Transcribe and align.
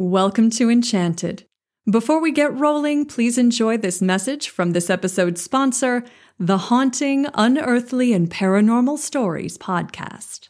Welcome 0.00 0.48
to 0.52 0.70
Enchanted. 0.70 1.44
Before 1.84 2.22
we 2.22 2.32
get 2.32 2.58
rolling, 2.58 3.04
please 3.04 3.36
enjoy 3.36 3.76
this 3.76 4.00
message 4.00 4.48
from 4.48 4.72
this 4.72 4.88
episode's 4.88 5.42
sponsor, 5.42 6.04
the 6.38 6.56
Haunting, 6.56 7.26
Unearthly, 7.34 8.14
and 8.14 8.30
Paranormal 8.30 8.96
Stories 8.96 9.58
podcast. 9.58 10.48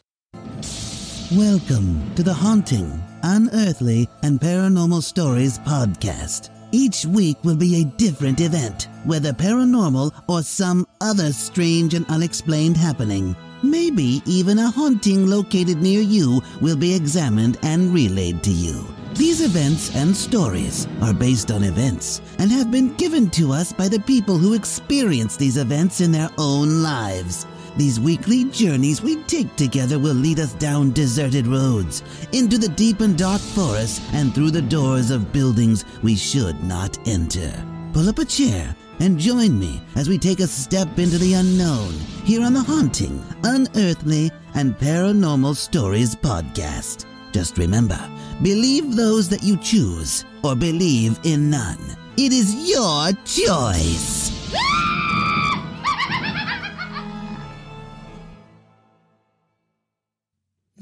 Welcome 1.33 2.15
to 2.15 2.23
the 2.23 2.33
Haunting, 2.33 3.03
Unearthly, 3.23 4.07
and 4.23 4.39
Paranormal 4.39 5.03
Stories 5.03 5.59
podcast. 5.59 6.49
Each 6.71 7.05
week 7.05 7.35
will 7.43 7.57
be 7.57 7.81
a 7.81 7.97
different 7.97 8.39
event, 8.39 8.87
whether 9.03 9.33
paranormal 9.33 10.13
or 10.29 10.43
some 10.43 10.87
other 11.01 11.33
strange 11.33 11.93
and 11.93 12.05
unexplained 12.07 12.77
happening. 12.77 13.35
Maybe 13.63 14.21
even 14.25 14.59
a 14.59 14.71
haunting 14.71 15.27
located 15.27 15.81
near 15.81 15.99
you 15.99 16.41
will 16.61 16.77
be 16.77 16.95
examined 16.95 17.57
and 17.63 17.93
relayed 17.93 18.43
to 18.43 18.51
you. 18.51 18.85
These 19.15 19.41
events 19.41 19.93
and 19.95 20.15
stories 20.15 20.87
are 21.01 21.13
based 21.13 21.51
on 21.51 21.63
events 21.63 22.21
and 22.39 22.49
have 22.51 22.71
been 22.71 22.93
given 22.95 23.29
to 23.31 23.51
us 23.51 23.73
by 23.73 23.87
the 23.87 23.99
people 23.99 24.37
who 24.37 24.53
experience 24.53 25.35
these 25.35 25.57
events 25.57 26.01
in 26.01 26.11
their 26.11 26.29
own 26.37 26.81
lives. 26.81 27.45
These 27.77 27.99
weekly 27.99 28.45
journeys 28.45 29.01
we 29.01 29.23
take 29.23 29.55
together 29.55 29.99
will 29.99 30.15
lead 30.15 30.39
us 30.39 30.53
down 30.53 30.91
deserted 30.91 31.45
roads, 31.47 32.03
into 32.31 32.57
the 32.57 32.69
deep 32.69 33.01
and 33.01 33.17
dark 33.17 33.41
forests, 33.41 34.01
and 34.13 34.33
through 34.33 34.51
the 34.51 34.61
doors 34.61 35.11
of 35.11 35.31
buildings 35.31 35.85
we 36.01 36.15
should 36.15 36.61
not 36.63 36.97
enter. 37.07 37.51
Pull 37.93 38.09
up 38.09 38.19
a 38.19 38.25
chair 38.25 38.75
and 38.99 39.19
join 39.19 39.59
me 39.59 39.81
as 39.95 40.07
we 40.07 40.17
take 40.17 40.39
a 40.39 40.47
step 40.47 40.99
into 40.99 41.17
the 41.17 41.33
unknown 41.33 41.91
here 42.23 42.43
on 42.43 42.53
the 42.53 42.61
Haunting, 42.61 43.23
Unearthly, 43.43 44.31
and 44.55 44.77
Paranormal 44.77 45.55
Stories 45.55 46.15
podcast. 46.15 47.10
Just 47.31 47.57
remember 47.57 47.99
believe 48.41 48.95
those 48.95 49.29
that 49.29 49.43
you 49.43 49.55
choose, 49.57 50.25
or 50.43 50.55
believe 50.55 51.19
in 51.23 51.49
none. 51.49 51.77
It 52.17 52.33
is 52.33 52.69
your 52.69 53.11
choice. 53.25 54.31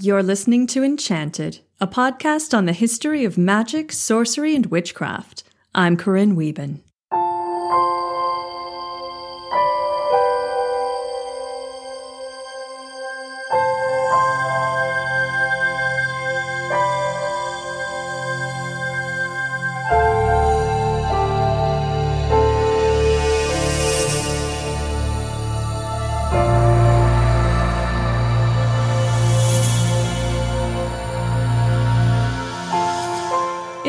You're 0.02 0.24
listening 0.24 0.66
to 0.68 0.84
Enchanted, 0.84 1.60
a 1.82 1.88
podcast 1.88 2.58
on 2.58 2.66
the 2.66 2.72
history 2.72 3.26
of 3.26 3.38
magic, 3.38 3.92
sorcery, 3.92 4.56
and 4.56 4.66
witchcraft. 4.68 5.44
I'm 5.76 5.98
Corinne 5.98 6.38
Wieben. 6.38 6.80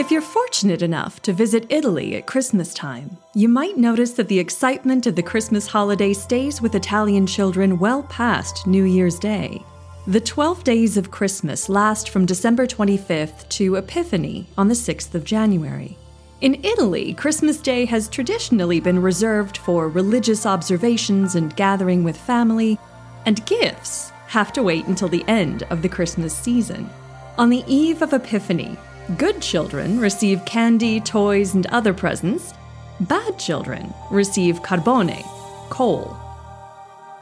If 0.01 0.11
you're 0.11 0.23
fortunate 0.23 0.81
enough 0.81 1.20
to 1.25 1.33
visit 1.34 1.67
Italy 1.69 2.17
at 2.17 2.27
Christmas 2.27 2.73
time, 2.73 3.19
you 3.34 3.51
might 3.51 3.77
notice 3.77 4.12
that 4.12 4.29
the 4.29 4.39
excitement 4.39 5.06
of 5.06 5.15
the 5.15 5.23
Christmas 5.23 5.67
holiday 5.67 6.15
stays 6.15 6.62
with 6.62 6.75
Italian 6.75 7.27
children 7.27 7.79
well 7.79 8.05
past 8.05 8.67
New 8.67 8.84
Year's 8.84 9.19
Day. 9.19 9.62
The 10.06 10.19
12 10.19 10.65
days 10.65 10.97
of 10.97 11.11
Christmas 11.11 11.69
last 11.69 12.09
from 12.09 12.25
December 12.25 12.67
25th 12.67 13.47
to 13.51 13.77
Epiphany 13.77 14.47
on 14.56 14.69
the 14.69 14.75
6th 14.75 15.15
of 15.15 15.25
January. 15.25 15.98
In 16.41 16.65
Italy, 16.65 17.12
Christmas 17.12 17.59
Day 17.59 17.84
has 17.84 18.09
traditionally 18.09 18.81
been 18.81 19.03
reserved 19.03 19.59
for 19.59 19.91
religious 19.91 20.47
observations 20.47 21.34
and 21.34 21.55
gathering 21.56 22.05
with 22.05 22.17
family, 22.17 22.78
and 23.27 23.44
gifts 23.44 24.12
have 24.28 24.50
to 24.55 24.62
wait 24.62 24.87
until 24.87 25.09
the 25.09 25.27
end 25.28 25.65
of 25.65 25.83
the 25.83 25.91
Christmas 25.91 26.34
season. 26.34 26.89
On 27.37 27.50
the 27.50 27.65
eve 27.66 28.00
of 28.00 28.15
Epiphany, 28.15 28.78
Good 29.16 29.43
children 29.43 29.98
receive 29.98 30.44
candy, 30.44 31.00
toys, 31.00 31.54
and 31.54 31.66
other 31.66 31.93
presents. 31.93 32.54
Bad 33.00 33.41
children 33.41 33.93
receive 34.09 34.62
carbone, 34.62 35.21
coal. 35.69 36.16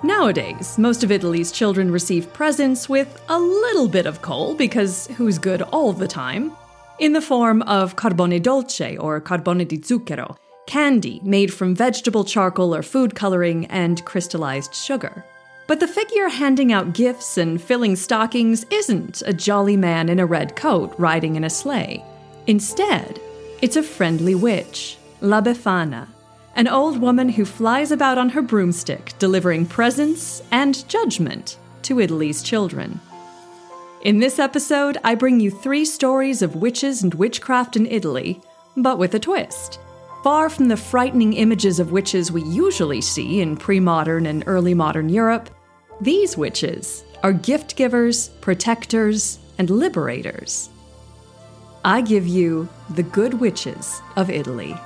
Nowadays, 0.02 0.76
most 0.76 1.02
of 1.02 1.10
Italy's 1.10 1.50
children 1.50 1.90
receive 1.90 2.30
presents 2.34 2.90
with 2.90 3.18
a 3.30 3.38
little 3.38 3.88
bit 3.88 4.04
of 4.04 4.20
coal, 4.20 4.54
because 4.54 5.06
who's 5.16 5.38
good 5.38 5.62
all 5.62 5.94
the 5.94 6.06
time? 6.06 6.52
In 6.98 7.14
the 7.14 7.22
form 7.22 7.62
of 7.62 7.96
carbone 7.96 8.42
dolce 8.42 8.98
or 8.98 9.18
carbone 9.18 9.66
di 9.66 9.78
zucchero, 9.78 10.36
candy 10.66 11.22
made 11.24 11.54
from 11.54 11.74
vegetable 11.74 12.24
charcoal 12.24 12.74
or 12.74 12.82
food 12.82 13.14
coloring 13.14 13.64
and 13.66 14.04
crystallized 14.04 14.74
sugar. 14.74 15.24
But 15.68 15.80
the 15.80 15.86
figure 15.86 16.30
handing 16.30 16.72
out 16.72 16.94
gifts 16.94 17.36
and 17.36 17.60
filling 17.60 17.94
stockings 17.94 18.64
isn't 18.70 19.22
a 19.26 19.34
jolly 19.34 19.76
man 19.76 20.08
in 20.08 20.18
a 20.18 20.24
red 20.24 20.56
coat 20.56 20.94
riding 20.96 21.36
in 21.36 21.44
a 21.44 21.50
sleigh. 21.50 22.02
Instead, 22.46 23.20
it's 23.60 23.76
a 23.76 23.82
friendly 23.82 24.34
witch, 24.34 24.96
La 25.20 25.42
Befana, 25.42 26.08
an 26.56 26.68
old 26.68 26.98
woman 26.98 27.28
who 27.28 27.44
flies 27.44 27.92
about 27.92 28.16
on 28.16 28.30
her 28.30 28.40
broomstick 28.40 29.12
delivering 29.18 29.66
presents 29.66 30.42
and 30.50 30.88
judgment 30.88 31.58
to 31.82 32.00
Italy's 32.00 32.42
children. 32.42 32.98
In 34.00 34.20
this 34.20 34.38
episode, 34.38 34.96
I 35.04 35.16
bring 35.16 35.38
you 35.38 35.50
three 35.50 35.84
stories 35.84 36.40
of 36.40 36.56
witches 36.56 37.02
and 37.02 37.12
witchcraft 37.12 37.76
in 37.76 37.84
Italy, 37.84 38.40
but 38.74 38.96
with 38.96 39.14
a 39.14 39.18
twist. 39.18 39.80
Far 40.24 40.48
from 40.48 40.68
the 40.68 40.78
frightening 40.78 41.34
images 41.34 41.78
of 41.78 41.92
witches 41.92 42.32
we 42.32 42.42
usually 42.44 43.02
see 43.02 43.40
in 43.40 43.56
pre 43.56 43.80
modern 43.80 44.24
and 44.24 44.44
early 44.46 44.72
modern 44.72 45.10
Europe, 45.10 45.50
these 46.00 46.36
witches 46.36 47.04
are 47.22 47.32
gift 47.32 47.74
givers, 47.74 48.28
protectors, 48.40 49.38
and 49.58 49.68
liberators. 49.68 50.70
I 51.84 52.02
give 52.02 52.26
you 52.26 52.68
the 52.90 53.02
good 53.02 53.34
witches 53.34 54.00
of 54.16 54.30
Italy. 54.30 54.76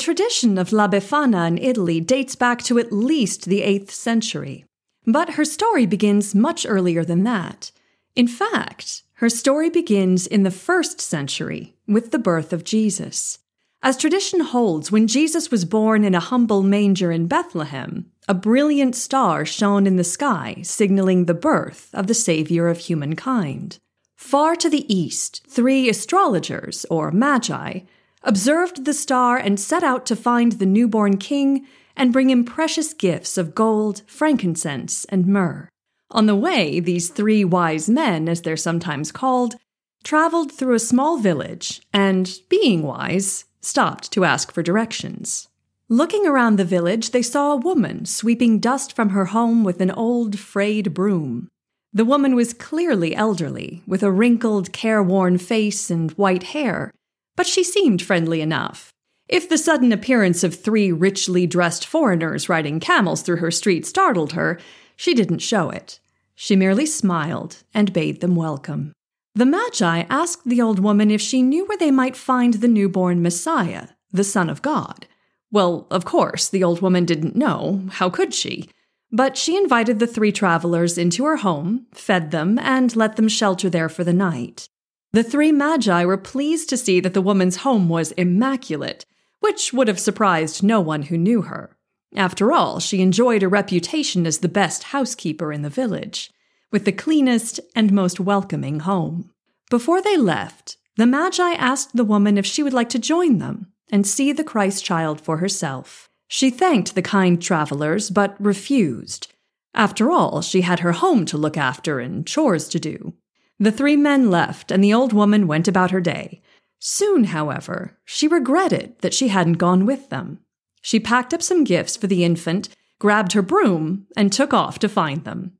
Tradition 0.00 0.58
of 0.58 0.72
La 0.72 0.88
Befana 0.88 1.46
in 1.46 1.58
Italy 1.58 2.00
dates 2.00 2.34
back 2.34 2.62
to 2.62 2.78
at 2.78 2.90
least 2.90 3.44
the 3.44 3.60
8th 3.60 3.90
century. 3.90 4.64
But 5.06 5.34
her 5.34 5.44
story 5.44 5.86
begins 5.86 6.34
much 6.34 6.66
earlier 6.66 7.04
than 7.04 7.22
that. 7.24 7.70
In 8.16 8.26
fact, 8.26 9.02
her 9.14 9.28
story 9.28 9.70
begins 9.70 10.26
in 10.26 10.42
the 10.42 10.50
first 10.50 11.00
century 11.00 11.74
with 11.86 12.10
the 12.10 12.18
birth 12.18 12.52
of 12.52 12.64
Jesus. 12.64 13.38
As 13.82 13.96
tradition 13.96 14.40
holds, 14.40 14.90
when 14.90 15.06
Jesus 15.06 15.50
was 15.50 15.64
born 15.64 16.04
in 16.04 16.14
a 16.14 16.20
humble 16.20 16.62
manger 16.62 17.12
in 17.12 17.26
Bethlehem, 17.26 18.10
a 18.28 18.34
brilliant 18.34 18.96
star 18.96 19.44
shone 19.44 19.86
in 19.86 19.96
the 19.96 20.04
sky, 20.04 20.60
signaling 20.62 21.24
the 21.24 21.34
birth 21.34 21.90
of 21.92 22.06
the 22.06 22.14
Savior 22.14 22.68
of 22.68 22.78
humankind. 22.78 23.78
Far 24.16 24.54
to 24.56 24.68
the 24.68 24.92
east, 24.92 25.46
three 25.48 25.88
astrologers, 25.88 26.84
or 26.90 27.10
magi, 27.10 27.80
observed 28.22 28.84
the 28.84 28.94
star 28.94 29.36
and 29.36 29.58
set 29.58 29.82
out 29.82 30.06
to 30.06 30.16
find 30.16 30.52
the 30.52 30.66
newborn 30.66 31.16
king 31.16 31.66
and 31.96 32.12
bring 32.12 32.30
him 32.30 32.44
precious 32.44 32.92
gifts 32.92 33.36
of 33.36 33.54
gold, 33.54 34.02
frankincense, 34.06 35.04
and 35.06 35.26
myrrh. 35.26 35.68
On 36.10 36.26
the 36.26 36.36
way, 36.36 36.80
these 36.80 37.08
three 37.08 37.44
wise 37.44 37.88
men, 37.88 38.28
as 38.28 38.42
they're 38.42 38.56
sometimes 38.56 39.12
called, 39.12 39.56
traveled 40.02 40.50
through 40.50 40.74
a 40.74 40.80
small 40.80 41.18
village 41.18 41.82
and, 41.92 42.38
being 42.48 42.82
wise, 42.82 43.44
stopped 43.60 44.10
to 44.12 44.24
ask 44.24 44.52
for 44.52 44.62
directions. 44.62 45.48
Looking 45.88 46.26
around 46.26 46.56
the 46.56 46.64
village, 46.64 47.10
they 47.10 47.22
saw 47.22 47.52
a 47.52 47.56
woman 47.56 48.06
sweeping 48.06 48.60
dust 48.60 48.94
from 48.94 49.10
her 49.10 49.26
home 49.26 49.64
with 49.64 49.80
an 49.80 49.90
old, 49.90 50.38
frayed 50.38 50.94
broom. 50.94 51.48
The 51.92 52.04
woman 52.04 52.34
was 52.36 52.54
clearly 52.54 53.14
elderly, 53.14 53.82
with 53.86 54.02
a 54.02 54.12
wrinkled, 54.12 54.72
careworn 54.72 55.36
face 55.38 55.90
and 55.90 56.12
white 56.12 56.44
hair, 56.44 56.92
but 57.36 57.46
she 57.46 57.64
seemed 57.64 58.02
friendly 58.02 58.40
enough. 58.40 58.92
If 59.28 59.48
the 59.48 59.58
sudden 59.58 59.92
appearance 59.92 60.42
of 60.42 60.54
three 60.54 60.90
richly 60.90 61.46
dressed 61.46 61.86
foreigners 61.86 62.48
riding 62.48 62.80
camels 62.80 63.22
through 63.22 63.36
her 63.36 63.50
street 63.50 63.86
startled 63.86 64.32
her, 64.32 64.58
she 64.96 65.14
didn't 65.14 65.38
show 65.38 65.70
it. 65.70 66.00
She 66.34 66.56
merely 66.56 66.86
smiled 66.86 67.62
and 67.72 67.92
bade 67.92 68.20
them 68.20 68.34
welcome. 68.34 68.92
The 69.34 69.46
Magi 69.46 70.04
asked 70.10 70.48
the 70.48 70.60
old 70.60 70.80
woman 70.80 71.10
if 71.10 71.20
she 71.20 71.42
knew 71.42 71.64
where 71.66 71.78
they 71.78 71.92
might 71.92 72.16
find 72.16 72.54
the 72.54 72.68
newborn 72.68 73.22
Messiah, 73.22 73.88
the 74.10 74.24
Son 74.24 74.50
of 74.50 74.62
God. 74.62 75.06
Well, 75.52 75.86
of 75.90 76.04
course, 76.04 76.48
the 76.48 76.64
old 76.64 76.80
woman 76.80 77.04
didn't 77.04 77.36
know. 77.36 77.84
How 77.92 78.10
could 78.10 78.34
she? 78.34 78.68
But 79.12 79.36
she 79.36 79.56
invited 79.56 79.98
the 79.98 80.06
three 80.06 80.32
travelers 80.32 80.98
into 80.98 81.24
her 81.24 81.36
home, 81.36 81.86
fed 81.92 82.30
them, 82.30 82.58
and 82.58 82.94
let 82.96 83.16
them 83.16 83.28
shelter 83.28 83.70
there 83.70 83.88
for 83.88 84.02
the 84.02 84.12
night. 84.12 84.68
The 85.12 85.24
three 85.24 85.50
magi 85.50 86.04
were 86.04 86.16
pleased 86.16 86.68
to 86.68 86.76
see 86.76 87.00
that 87.00 87.14
the 87.14 87.22
woman's 87.22 87.56
home 87.56 87.88
was 87.88 88.12
immaculate, 88.12 89.04
which 89.40 89.72
would 89.72 89.88
have 89.88 89.98
surprised 89.98 90.62
no 90.62 90.80
one 90.80 91.02
who 91.02 91.18
knew 91.18 91.42
her. 91.42 91.76
After 92.14 92.52
all, 92.52 92.78
she 92.78 93.00
enjoyed 93.00 93.42
a 93.42 93.48
reputation 93.48 94.26
as 94.26 94.38
the 94.38 94.48
best 94.48 94.84
housekeeper 94.84 95.52
in 95.52 95.62
the 95.62 95.70
village, 95.70 96.30
with 96.70 96.84
the 96.84 96.92
cleanest 96.92 97.60
and 97.74 97.92
most 97.92 98.20
welcoming 98.20 98.80
home. 98.80 99.30
Before 99.68 100.00
they 100.00 100.16
left, 100.16 100.76
the 100.96 101.06
Magi 101.06 101.52
asked 101.52 101.96
the 101.96 102.04
woman 102.04 102.36
if 102.36 102.46
she 102.46 102.62
would 102.62 102.72
like 102.72 102.88
to 102.90 102.98
join 102.98 103.38
them 103.38 103.72
and 103.90 104.06
see 104.06 104.32
the 104.32 104.44
Christ 104.44 104.84
child 104.84 105.20
for 105.20 105.38
herself. 105.38 106.08
She 106.28 106.50
thanked 106.50 106.94
the 106.94 107.02
kind 107.02 107.42
travelers, 107.42 108.10
but 108.10 108.36
refused. 108.40 109.32
After 109.74 110.10
all, 110.10 110.42
she 110.42 110.60
had 110.60 110.80
her 110.80 110.92
home 110.92 111.24
to 111.26 111.38
look 111.38 111.56
after 111.56 112.00
and 112.00 112.26
chores 112.26 112.68
to 112.68 112.78
do. 112.78 113.14
The 113.60 113.70
three 113.70 113.96
men 113.96 114.30
left, 114.30 114.72
and 114.72 114.82
the 114.82 114.94
old 114.94 115.12
woman 115.12 115.46
went 115.46 115.68
about 115.68 115.90
her 115.90 116.00
day. 116.00 116.40
Soon, 116.78 117.24
however, 117.24 117.98
she 118.06 118.26
regretted 118.26 118.98
that 119.00 119.12
she 119.12 119.28
hadn't 119.28 119.54
gone 119.54 119.84
with 119.84 120.08
them. 120.08 120.40
She 120.80 120.98
packed 120.98 121.34
up 121.34 121.42
some 121.42 121.62
gifts 121.64 121.94
for 121.94 122.06
the 122.06 122.24
infant, 122.24 122.70
grabbed 122.98 123.32
her 123.34 123.42
broom, 123.42 124.06
and 124.16 124.32
took 124.32 124.54
off 124.54 124.78
to 124.78 124.88
find 124.88 125.24
them. 125.24 125.52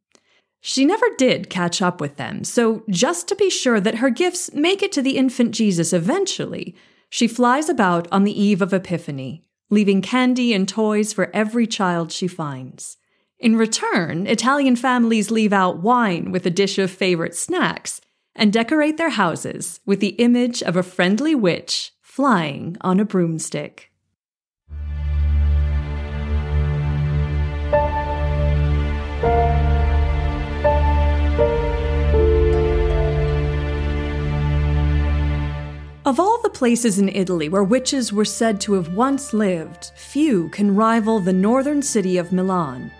She 0.62 0.86
never 0.86 1.06
did 1.18 1.50
catch 1.50 1.82
up 1.82 2.00
with 2.00 2.16
them, 2.16 2.42
so 2.42 2.84
just 2.88 3.28
to 3.28 3.36
be 3.36 3.50
sure 3.50 3.80
that 3.80 3.96
her 3.96 4.10
gifts 4.10 4.52
make 4.54 4.82
it 4.82 4.92
to 4.92 5.02
the 5.02 5.18
infant 5.18 5.52
Jesus 5.52 5.92
eventually, 5.92 6.74
she 7.10 7.28
flies 7.28 7.68
about 7.68 8.08
on 8.10 8.24
the 8.24 8.42
eve 8.42 8.62
of 8.62 8.72
Epiphany, 8.72 9.44
leaving 9.68 10.00
candy 10.00 10.54
and 10.54 10.66
toys 10.66 11.12
for 11.12 11.30
every 11.34 11.66
child 11.66 12.12
she 12.12 12.28
finds. 12.28 12.96
In 13.40 13.56
return, 13.56 14.26
Italian 14.26 14.76
families 14.76 15.30
leave 15.30 15.54
out 15.54 15.80
wine 15.80 16.30
with 16.30 16.44
a 16.44 16.50
dish 16.50 16.76
of 16.78 16.90
favorite 16.90 17.34
snacks 17.34 18.02
and 18.36 18.52
decorate 18.52 18.98
their 18.98 19.08
houses 19.08 19.80
with 19.86 20.00
the 20.00 20.14
image 20.18 20.62
of 20.62 20.76
a 20.76 20.82
friendly 20.82 21.34
witch 21.34 21.92
flying 22.02 22.76
on 22.82 23.00
a 23.00 23.06
broomstick. 23.06 23.90
Of 36.04 36.20
all 36.20 36.42
the 36.42 36.50
places 36.52 36.98
in 36.98 37.08
Italy 37.08 37.48
where 37.48 37.64
witches 37.64 38.12
were 38.12 38.26
said 38.26 38.60
to 38.62 38.74
have 38.74 38.92
once 38.92 39.32
lived, 39.32 39.92
few 39.96 40.50
can 40.50 40.76
rival 40.76 41.20
the 41.20 41.32
northern 41.32 41.80
city 41.80 42.18
of 42.18 42.32
Milan. 42.32 42.90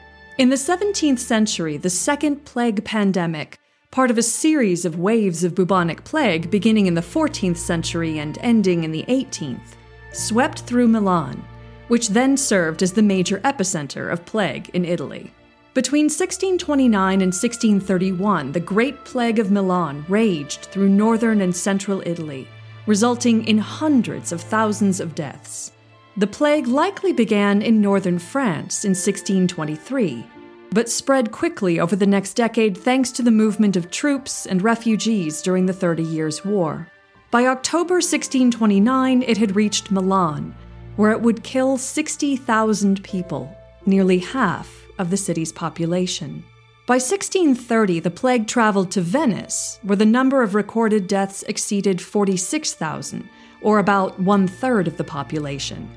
In 0.40 0.48
the 0.48 0.56
17th 0.56 1.18
century, 1.18 1.76
the 1.76 1.90
Second 1.90 2.46
Plague 2.46 2.82
Pandemic, 2.82 3.58
part 3.90 4.10
of 4.10 4.16
a 4.16 4.22
series 4.22 4.86
of 4.86 4.98
waves 4.98 5.44
of 5.44 5.54
bubonic 5.54 6.02
plague 6.04 6.50
beginning 6.50 6.86
in 6.86 6.94
the 6.94 7.02
14th 7.02 7.58
century 7.58 8.18
and 8.18 8.38
ending 8.40 8.82
in 8.82 8.90
the 8.90 9.02
18th, 9.02 9.76
swept 10.14 10.60
through 10.60 10.88
Milan, 10.88 11.44
which 11.88 12.08
then 12.08 12.38
served 12.38 12.82
as 12.82 12.94
the 12.94 13.02
major 13.02 13.40
epicenter 13.40 14.10
of 14.10 14.24
plague 14.24 14.70
in 14.70 14.86
Italy. 14.86 15.30
Between 15.74 16.04
1629 16.04 17.20
and 17.20 17.34
1631, 17.34 18.52
the 18.52 18.60
Great 18.60 19.04
Plague 19.04 19.40
of 19.40 19.50
Milan 19.50 20.06
raged 20.08 20.60
through 20.72 20.88
northern 20.88 21.42
and 21.42 21.54
central 21.54 22.02
Italy, 22.06 22.48
resulting 22.86 23.44
in 23.44 23.58
hundreds 23.58 24.32
of 24.32 24.40
thousands 24.40 25.00
of 25.00 25.14
deaths. 25.14 25.72
The 26.20 26.26
plague 26.26 26.66
likely 26.66 27.14
began 27.14 27.62
in 27.62 27.80
northern 27.80 28.18
France 28.18 28.84
in 28.84 28.90
1623, 28.90 30.26
but 30.70 30.90
spread 30.90 31.32
quickly 31.32 31.80
over 31.80 31.96
the 31.96 32.06
next 32.06 32.34
decade 32.34 32.76
thanks 32.76 33.10
to 33.12 33.22
the 33.22 33.30
movement 33.30 33.74
of 33.74 33.90
troops 33.90 34.44
and 34.44 34.60
refugees 34.60 35.40
during 35.40 35.64
the 35.64 35.72
Thirty 35.72 36.02
Years' 36.02 36.44
War. 36.44 36.88
By 37.30 37.46
October 37.46 37.94
1629, 37.94 39.22
it 39.22 39.38
had 39.38 39.56
reached 39.56 39.90
Milan, 39.90 40.54
where 40.96 41.12
it 41.12 41.22
would 41.22 41.42
kill 41.42 41.78
60,000 41.78 43.02
people, 43.02 43.56
nearly 43.86 44.18
half 44.18 44.70
of 44.98 45.08
the 45.08 45.16
city's 45.16 45.52
population. 45.52 46.44
By 46.86 46.96
1630, 46.96 47.98
the 48.00 48.10
plague 48.10 48.46
traveled 48.46 48.90
to 48.90 49.00
Venice, 49.00 49.78
where 49.84 49.96
the 49.96 50.04
number 50.04 50.42
of 50.42 50.54
recorded 50.54 51.06
deaths 51.06 51.44
exceeded 51.44 51.98
46,000, 51.98 53.26
or 53.62 53.78
about 53.78 54.20
one 54.20 54.46
third 54.46 54.86
of 54.86 54.98
the 54.98 55.04
population, 55.04 55.88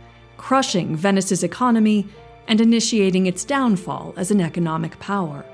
crushing 0.43 0.93
Venice's 0.93 1.41
economy 1.41 2.05
and 2.49 2.59
initiating 2.59 3.25
its 3.27 3.45
downfall 3.45 4.13
as 4.17 4.29
an 4.29 4.41
economic 4.41 4.99
power. 4.99 5.45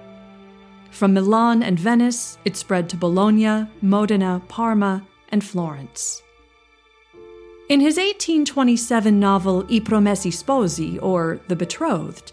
From 0.90 1.14
Milan 1.14 1.62
and 1.62 1.80
Venice, 1.80 2.40
it 2.44 2.58
spread 2.58 2.90
to 2.90 2.98
Bologna, 2.98 3.68
Modena, 3.84 4.42
Parma, 4.48 5.06
and 5.30 5.44
Florence. 5.44 6.24
In 7.70 7.80
his 7.80 7.98
1827 7.98 9.20
novel 9.20 9.64
I 9.70 9.80
Promessi 9.80 10.32
Sposi, 10.32 10.98
or 11.04 11.40
The 11.50 11.56
Betrothed, 11.56 12.32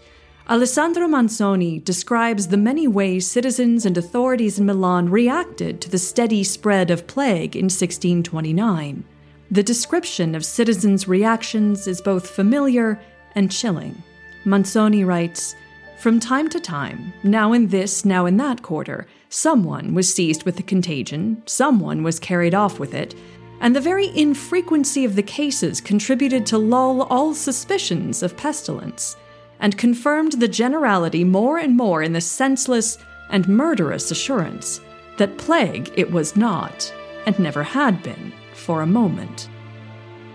Alessandro 0.49 1.07
Manzoni 1.07 1.83
describes 1.83 2.47
the 2.47 2.57
many 2.57 2.87
ways 2.87 3.27
citizens 3.27 3.85
and 3.85 3.95
authorities 3.99 4.57
in 4.57 4.65
Milan 4.65 5.09
reacted 5.09 5.79
to 5.81 5.91
the 5.91 5.99
steady 5.99 6.43
spread 6.43 6.89
of 6.89 7.05
plague 7.05 7.55
in 7.55 7.65
1629. 7.65 9.03
The 9.49 9.63
description 9.63 10.35
of 10.35 10.43
citizens' 10.43 11.07
reactions 11.07 11.87
is 11.87 12.01
both 12.01 12.29
familiar 12.29 12.99
and 13.33 13.49
chilling. 13.49 14.03
Manzoni 14.45 15.05
writes 15.05 15.55
From 15.99 16.19
time 16.19 16.49
to 16.49 16.59
time, 16.59 17.13
now 17.23 17.53
in 17.53 17.67
this, 17.67 18.03
now 18.03 18.25
in 18.25 18.35
that 18.37 18.61
quarter, 18.61 19.07
someone 19.29 19.93
was 19.93 20.13
seized 20.13 20.43
with 20.43 20.57
the 20.57 20.63
contagion, 20.63 21.43
someone 21.45 22.03
was 22.03 22.19
carried 22.19 22.53
off 22.53 22.77
with 22.77 22.93
it, 22.93 23.15
and 23.61 23.73
the 23.73 23.81
very 23.81 24.15
infrequency 24.17 25.05
of 25.05 25.15
the 25.15 25.23
cases 25.23 25.79
contributed 25.79 26.45
to 26.47 26.57
lull 26.57 27.03
all 27.03 27.33
suspicions 27.33 28.21
of 28.21 28.35
pestilence, 28.35 29.15
and 29.61 29.77
confirmed 29.77 30.33
the 30.33 30.47
generality 30.49 31.23
more 31.23 31.57
and 31.57 31.77
more 31.77 32.03
in 32.03 32.11
the 32.11 32.21
senseless 32.21 32.97
and 33.29 33.47
murderous 33.47 34.11
assurance 34.11 34.81
that 35.17 35.37
plague 35.37 35.89
it 35.95 36.11
was 36.11 36.35
not, 36.35 36.93
and 37.25 37.39
never 37.39 37.63
had 37.63 38.03
been 38.03 38.33
for 38.67 38.81
a 38.81 38.85
moment. 38.85 39.47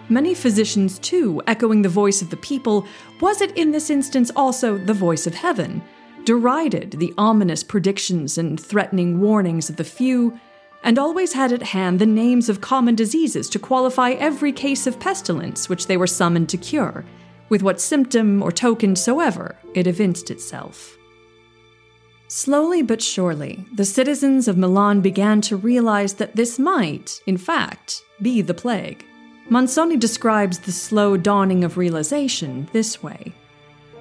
Many 0.09 0.35
physicians, 0.35 0.99
too, 0.99 1.43
echoing 1.47 1.83
the 1.83 1.99
voice 2.01 2.23
of 2.23 2.31
the 2.31 2.39
people, 2.39 2.87
was 3.21 3.43
it 3.43 3.55
in 3.59 3.73
this 3.73 3.91
instance 3.91 4.31
also 4.35 4.79
the 4.79 4.95
voice 4.95 5.27
of 5.27 5.35
heaven, 5.35 5.83
derided 6.25 6.93
the 6.93 7.13
ominous 7.19 7.63
predictions 7.63 8.39
and 8.39 8.59
threatening 8.59 9.21
warnings 9.21 9.69
of 9.69 9.77
the 9.77 9.85
few, 9.85 10.41
and 10.83 10.99
always 10.99 11.35
had 11.35 11.53
at 11.53 11.63
hand 11.63 11.99
the 11.99 12.07
names 12.07 12.49
of 12.49 12.63
common 12.63 12.95
diseases 12.95 13.51
to 13.51 13.59
qualify 13.59 14.13
every 14.13 14.51
case 14.51 14.87
of 14.87 14.99
pestilence 14.99 15.69
which 15.69 15.87
they 15.87 15.99
were 15.99 16.07
summoned 16.07 16.49
to 16.49 16.57
cure, 16.57 17.05
with 17.51 17.63
what 17.63 17.83
symptom 17.83 18.43
or 18.43 18.51
token 18.51 18.97
soever 18.97 19.57
it 19.75 19.87
evinced 19.87 20.31
itself. 20.31 20.97
Slowly 22.35 22.81
but 22.81 23.03
surely, 23.03 23.67
the 23.75 23.85
citizens 23.85 24.49
of 24.49 24.57
Milan 24.57 25.03
began 25.03 25.43
to 25.43 25.55
realize 25.55 26.15
that 26.15 26.35
this 26.35 26.59
might, 26.59 27.21
in 27.27 27.37
fact, 27.37 28.05
be 28.23 28.41
the 28.41 28.55
plague. 28.55 29.05
Manzoni 29.51 30.01
describes 30.01 30.61
the 30.61 30.73
slow 30.73 31.19
dawning 31.19 31.63
of 31.63 31.77
realization 31.77 32.71
this 32.73 33.03
way. 33.03 33.35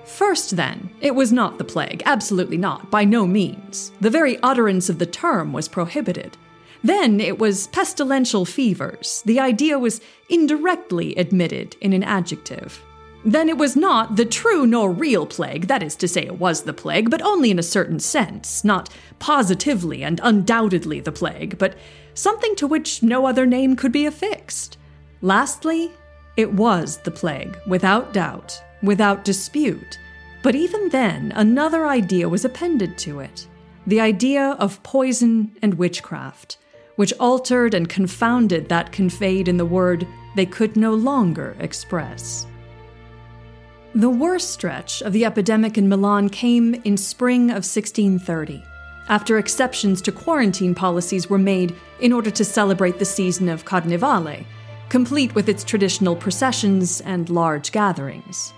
First, 0.05 0.55
then, 0.55 0.91
it 1.01 1.13
was 1.13 1.33
not 1.33 1.57
the 1.57 1.65
plague, 1.65 2.03
absolutely 2.05 2.55
not, 2.55 2.89
by 2.89 3.03
no 3.03 3.27
means. 3.27 3.91
The 4.00 4.09
very 4.09 4.38
utterance 4.41 4.88
of 4.88 4.97
the 4.97 5.05
term 5.05 5.51
was 5.51 5.67
prohibited. 5.67 6.38
Then 6.85 7.19
it 7.19 7.38
was 7.38 7.67
pestilential 7.67 8.45
fevers. 8.45 9.21
The 9.25 9.41
idea 9.41 9.77
was 9.77 10.00
indirectly 10.29 11.17
admitted 11.17 11.75
in 11.81 11.91
an 11.91 12.03
adjective. 12.03 12.81
Then 13.23 13.49
it 13.49 13.57
was 13.57 13.75
not 13.75 14.15
the 14.15 14.25
true 14.25 14.65
nor 14.65 14.91
real 14.91 15.25
plague, 15.25 15.67
that 15.67 15.83
is 15.83 15.95
to 15.97 16.07
say, 16.07 16.25
it 16.25 16.39
was 16.39 16.63
the 16.63 16.73
plague, 16.73 17.09
but 17.09 17.21
only 17.21 17.51
in 17.51 17.59
a 17.59 17.63
certain 17.63 17.99
sense, 17.99 18.63
not 18.63 18.89
positively 19.19 20.03
and 20.03 20.19
undoubtedly 20.23 20.99
the 20.99 21.11
plague, 21.11 21.57
but 21.57 21.75
something 22.15 22.55
to 22.55 22.67
which 22.67 23.03
no 23.03 23.27
other 23.27 23.45
name 23.45 23.75
could 23.75 23.91
be 23.91 24.05
affixed. 24.05 24.77
Lastly, 25.21 25.91
it 26.35 26.51
was 26.53 26.97
the 26.97 27.11
plague, 27.11 27.57
without 27.67 28.11
doubt, 28.11 28.59
without 28.81 29.23
dispute. 29.23 29.99
But 30.41 30.55
even 30.55 30.89
then, 30.89 31.31
another 31.35 31.85
idea 31.85 32.27
was 32.27 32.45
appended 32.45 32.97
to 32.99 33.19
it 33.19 33.47
the 33.87 33.99
idea 33.99 34.55
of 34.59 34.81
poison 34.83 35.51
and 35.61 35.73
witchcraft, 35.73 36.57
which 36.97 37.13
altered 37.19 37.73
and 37.73 37.89
confounded 37.89 38.69
that 38.69 38.91
conveyed 38.91 39.47
in 39.47 39.57
the 39.57 39.65
word 39.65 40.07
they 40.35 40.45
could 40.45 40.77
no 40.77 40.93
longer 40.93 41.55
express. 41.59 42.45
The 43.93 44.10
worst 44.10 44.51
stretch 44.51 45.01
of 45.01 45.12
the 45.12 45.25
epidemic 45.25 45.77
in 45.77 45.89
Milan 45.89 46.29
came 46.29 46.75
in 46.86 46.95
spring 46.95 47.50
of 47.50 47.65
1630. 47.65 48.63
after 49.10 49.38
exceptions 49.38 50.01
to 50.01 50.12
quarantine 50.12 50.74
policies 50.74 51.29
were 51.29 51.38
made 51.38 51.75
in 52.00 52.13
order 52.13 52.31
to 52.31 52.45
celebrate 52.45 52.98
the 52.98 53.03
season 53.03 53.50
of 53.50 53.65
Carnevale, 53.65 54.45
complete 54.88 55.36
with 55.36 55.50
its 55.50 55.65
traditional 55.65 56.15
processions 56.15 57.01
and 57.01 57.29
large 57.29 57.74
gatherings. 57.74 58.53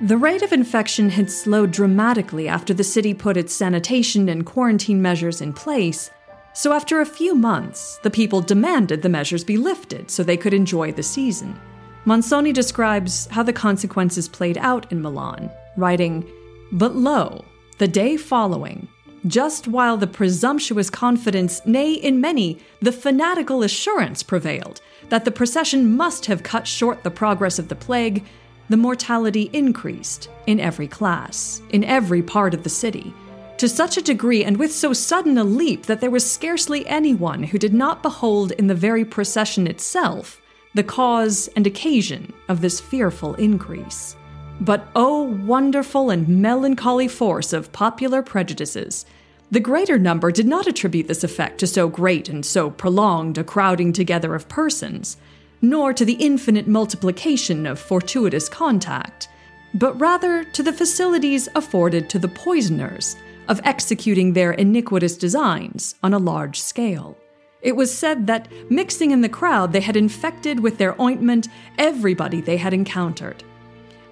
The 0.00 0.16
rate 0.16 0.42
of 0.42 0.52
infection 0.52 1.10
had 1.10 1.30
slowed 1.30 1.70
dramatically 1.70 2.48
after 2.48 2.72
the 2.72 2.84
city 2.84 3.12
put 3.12 3.36
its 3.36 3.52
sanitation 3.52 4.30
and 4.30 4.46
quarantine 4.46 5.02
measures 5.02 5.42
in 5.42 5.52
place, 5.52 6.10
so 6.54 6.72
after 6.72 7.00
a 7.00 7.06
few 7.06 7.34
months, 7.34 7.98
the 8.02 8.10
people 8.10 8.40
demanded 8.40 9.02
the 9.02 9.08
measures 9.08 9.44
be 9.44 9.58
lifted 9.58 10.10
so 10.10 10.22
they 10.22 10.38
could 10.38 10.54
enjoy 10.54 10.92
the 10.92 11.02
season. 11.02 11.60
Manzoni 12.06 12.52
describes 12.52 13.26
how 13.28 13.42
the 13.42 13.52
consequences 13.52 14.28
played 14.28 14.58
out 14.58 14.92
in 14.92 15.00
Milan, 15.00 15.50
writing, 15.78 16.26
But 16.70 16.94
lo, 16.94 17.46
the 17.78 17.88
day 17.88 18.18
following, 18.18 18.88
just 19.26 19.66
while 19.68 19.96
the 19.96 20.06
presumptuous 20.06 20.90
confidence, 20.90 21.64
nay, 21.64 21.94
in 21.94 22.20
many, 22.20 22.58
the 22.80 22.92
fanatical 22.92 23.62
assurance 23.62 24.22
prevailed 24.22 24.82
that 25.08 25.24
the 25.24 25.30
procession 25.30 25.96
must 25.96 26.26
have 26.26 26.42
cut 26.42 26.66
short 26.66 27.02
the 27.02 27.10
progress 27.10 27.58
of 27.58 27.68
the 27.68 27.74
plague, 27.74 28.22
the 28.68 28.76
mortality 28.76 29.48
increased 29.54 30.28
in 30.46 30.60
every 30.60 30.88
class, 30.88 31.62
in 31.70 31.84
every 31.84 32.22
part 32.22 32.52
of 32.52 32.64
the 32.64 32.68
city, 32.68 33.14
to 33.56 33.66
such 33.66 33.96
a 33.96 34.02
degree 34.02 34.44
and 34.44 34.58
with 34.58 34.74
so 34.74 34.92
sudden 34.92 35.38
a 35.38 35.44
leap 35.44 35.86
that 35.86 36.02
there 36.02 36.10
was 36.10 36.30
scarcely 36.30 36.86
anyone 36.86 37.44
who 37.44 37.58
did 37.58 37.72
not 37.72 38.02
behold 38.02 38.52
in 38.52 38.66
the 38.66 38.74
very 38.74 39.06
procession 39.06 39.66
itself 39.66 40.42
the 40.74 40.82
cause 40.82 41.48
and 41.56 41.66
occasion 41.66 42.32
of 42.48 42.60
this 42.60 42.80
fearful 42.80 43.34
increase. 43.34 44.16
But 44.60 44.88
oh, 44.94 45.22
wonderful 45.22 46.10
and 46.10 46.28
melancholy 46.28 47.08
force 47.08 47.52
of 47.52 47.72
popular 47.72 48.22
prejudices! 48.22 49.06
The 49.50 49.60
greater 49.60 49.98
number 49.98 50.32
did 50.32 50.46
not 50.46 50.66
attribute 50.66 51.06
this 51.06 51.24
effect 51.24 51.58
to 51.60 51.66
so 51.66 51.88
great 51.88 52.28
and 52.28 52.44
so 52.44 52.70
prolonged 52.70 53.38
a 53.38 53.44
crowding 53.44 53.92
together 53.92 54.34
of 54.34 54.48
persons 54.48 55.16
nor 55.64 55.94
to 55.94 56.04
the 56.04 56.14
infinite 56.14 56.68
multiplication 56.68 57.66
of 57.66 57.78
fortuitous 57.78 58.50
contact, 58.50 59.28
but 59.72 59.98
rather 59.98 60.44
to 60.44 60.62
the 60.62 60.72
facilities 60.72 61.48
afforded 61.54 62.10
to 62.10 62.18
the 62.18 62.28
poisoners 62.28 63.16
of 63.48 63.60
executing 63.64 64.32
their 64.32 64.52
iniquitous 64.52 65.16
designs 65.16 65.94
on 66.02 66.12
a 66.12 66.18
large 66.18 66.60
scale. 66.60 67.16
It 67.64 67.74
was 67.74 67.92
said 67.92 68.28
that, 68.28 68.46
mixing 68.70 69.10
in 69.10 69.22
the 69.22 69.28
crowd, 69.28 69.72
they 69.72 69.80
had 69.80 69.96
infected 69.96 70.60
with 70.60 70.78
their 70.78 71.00
ointment 71.00 71.48
everybody 71.76 72.40
they 72.40 72.58
had 72.58 72.72
encountered. 72.72 73.42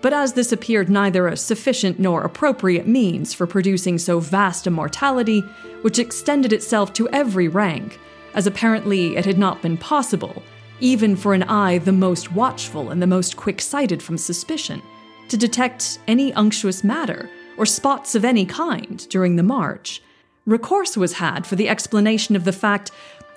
But 0.01 0.13
as 0.13 0.33
this 0.33 0.51
appeared 0.51 0.91
neither 0.91 1.29
a 1.29 1.37
sufficient 1.37 2.01
nor 2.01 2.25
appropriate 2.25 2.89
means 2.89 3.33
for 3.33 3.47
producing 3.47 3.99
so 3.99 4.19
vast 4.19 4.67
a 4.67 4.71
mortality, 4.71 5.43
which 5.83 6.01
extended 6.01 6.53
itself 6.53 6.93
to 6.95 7.09
every 7.11 7.47
rank, 7.47 8.01
as 8.35 8.49
apparently 8.49 9.17
it 9.17 9.25
had 9.25 9.39
not 9.39 9.63
been 9.63 9.77
possible 9.77 10.43
even 10.83 11.15
for 11.15 11.33
an 11.33 11.45
eye 11.45 11.79
the 11.79 11.93
most 11.93 12.33
watchful 12.33 12.91
and 12.91 13.01
the 13.01 13.07
most 13.07 13.37
quick 13.37 13.61
sighted 13.61 14.03
from 14.03 14.19
suspicion, 14.19 14.83
to 15.29 15.37
detect 15.37 16.01
any 16.09 16.33
unctuous 16.33 16.83
matter 16.83 17.31
or 17.57 17.65
spots 17.65 18.17
of 18.17 18.25
any 18.25 18.45
kind 18.45 19.09
during 19.09 19.37
the 19.37 19.43
march. 19.45 20.03
Recourse 20.45 20.97
was 20.97 21.15
had 21.15 21.47
for 21.47 21.55
the 21.55 21.69
explanation 21.69 22.35
of 22.35 22.45
the 22.45 22.53
fact 22.53 22.91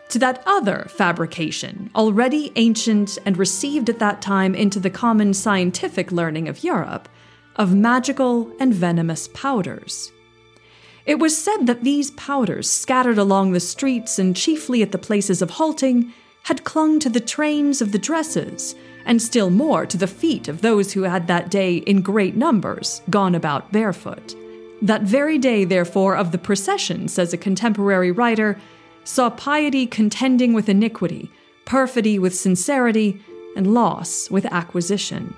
to 0.10 0.20
that 0.20 0.44
other 0.46 0.88
fabrication, 0.90 1.90
already 1.96 2.52
ancient 2.56 3.18
and 3.26 3.38
received 3.38 3.90
at 3.90 4.00
that 4.00 4.22
time 4.22 4.56
into 4.56 4.80
the 4.80 4.90
common 4.90 5.34
scientific 5.34 6.12
learning 6.12 6.48
of 6.48 6.64
Europe, 6.64 7.10
of 7.56 7.74
magical 7.74 8.52
and 8.60 8.74
venomous 8.74 9.28
powders. 9.34 10.12
It 11.06 11.20
was 11.20 11.38
said 11.38 11.68
that 11.68 11.84
these 11.84 12.12
powders, 12.12 12.70
scattered 12.70 13.18
along 13.18 13.52
the 13.52 13.60
streets 13.60 14.18
and 14.18 14.36
chiefly 14.36 14.82
at 14.82 14.92
the 14.92 14.98
places 14.98 15.42
of 15.42 15.52
halting, 15.52 16.12
had 16.44 16.64
clung 16.64 17.00
to 17.00 17.10
the 17.10 17.20
trains 17.20 17.82
of 17.82 17.92
the 17.92 18.00
dresses, 18.00 18.76
and 19.06 19.22
still 19.22 19.50
more 19.50 19.86
to 19.86 19.98
the 19.98 20.08
feet 20.08 20.48
of 20.48 20.62
those 20.62 20.94
who 20.94 21.04
had 21.04 21.28
that 21.28 21.50
day 21.50 21.78
in 21.78 22.02
great 22.02 22.36
numbers 22.36 23.02
gone 23.10 23.36
about 23.36 23.72
barefoot. 23.72 24.36
That 24.82 25.04
very 25.04 25.38
day, 25.38 25.64
therefore, 25.64 26.16
of 26.16 26.32
the 26.32 26.38
procession, 26.38 27.08
says 27.08 27.34
a 27.34 27.38
contemporary 27.38 28.12
writer, 28.12 28.60
saw 29.06 29.30
piety 29.30 29.88
contending 29.88 30.52
with 30.54 30.68
iniquity, 30.68 31.32
perfidy 31.64 32.20
with 32.20 32.36
sincerity, 32.36 33.22
and 33.56 33.74
loss 33.74 34.30
with 34.30 34.46
acquisition. 34.48 35.34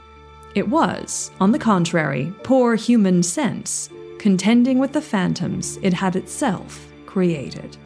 It 0.56 0.70
was, 0.70 1.30
on 1.40 1.52
the 1.52 1.60
contrary, 1.60 2.34
poor 2.44 2.76
human 2.76 3.22
sense, 3.22 3.90
contending 4.18 4.80
with 4.80 4.94
the 4.94 5.02
phantoms 5.02 5.78
it 5.84 5.94
had 5.94 6.16
itself 6.16 6.92
created. 7.06 7.78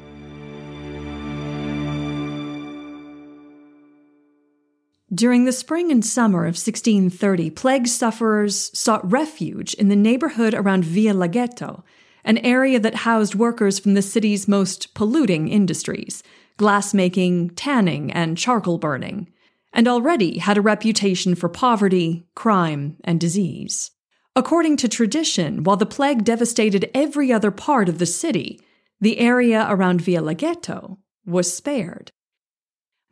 During 5.13 5.43
the 5.43 5.51
spring 5.51 5.91
and 5.91 6.05
summer 6.05 6.43
of 6.43 6.55
1630, 6.55 7.49
plague 7.49 7.87
sufferers 7.87 8.71
sought 8.73 9.11
refuge 9.11 9.73
in 9.73 9.89
the 9.89 9.95
neighborhood 9.97 10.53
around 10.53 10.85
Via 10.85 11.13
Laghetto, 11.13 11.83
an 12.23 12.37
area 12.39 12.79
that 12.79 12.95
housed 12.95 13.35
workers 13.35 13.79
from 13.79 13.93
the 13.93 14.01
city's 14.01 14.47
most 14.47 14.93
polluting 14.93 15.47
industries 15.47 16.23
glassmaking, 16.57 17.51
tanning, 17.55 18.11
and 18.11 18.37
charcoal 18.37 18.77
burning, 18.77 19.27
and 19.73 19.87
already 19.87 20.37
had 20.37 20.57
a 20.57 20.61
reputation 20.61 21.33
for 21.33 21.49
poverty, 21.49 22.23
crime, 22.35 22.97
and 23.03 23.19
disease. 23.19 23.89
According 24.35 24.77
to 24.77 24.87
tradition, 24.87 25.63
while 25.63 25.77
the 25.77 25.85
plague 25.85 26.23
devastated 26.23 26.89
every 26.93 27.33
other 27.33 27.51
part 27.51 27.89
of 27.89 27.97
the 27.97 28.05
city, 28.05 28.59
the 28.99 29.17
area 29.17 29.65
around 29.69 30.01
Via 30.01 30.21
Laghetto 30.21 30.97
was 31.25 31.51
spared. 31.51 32.11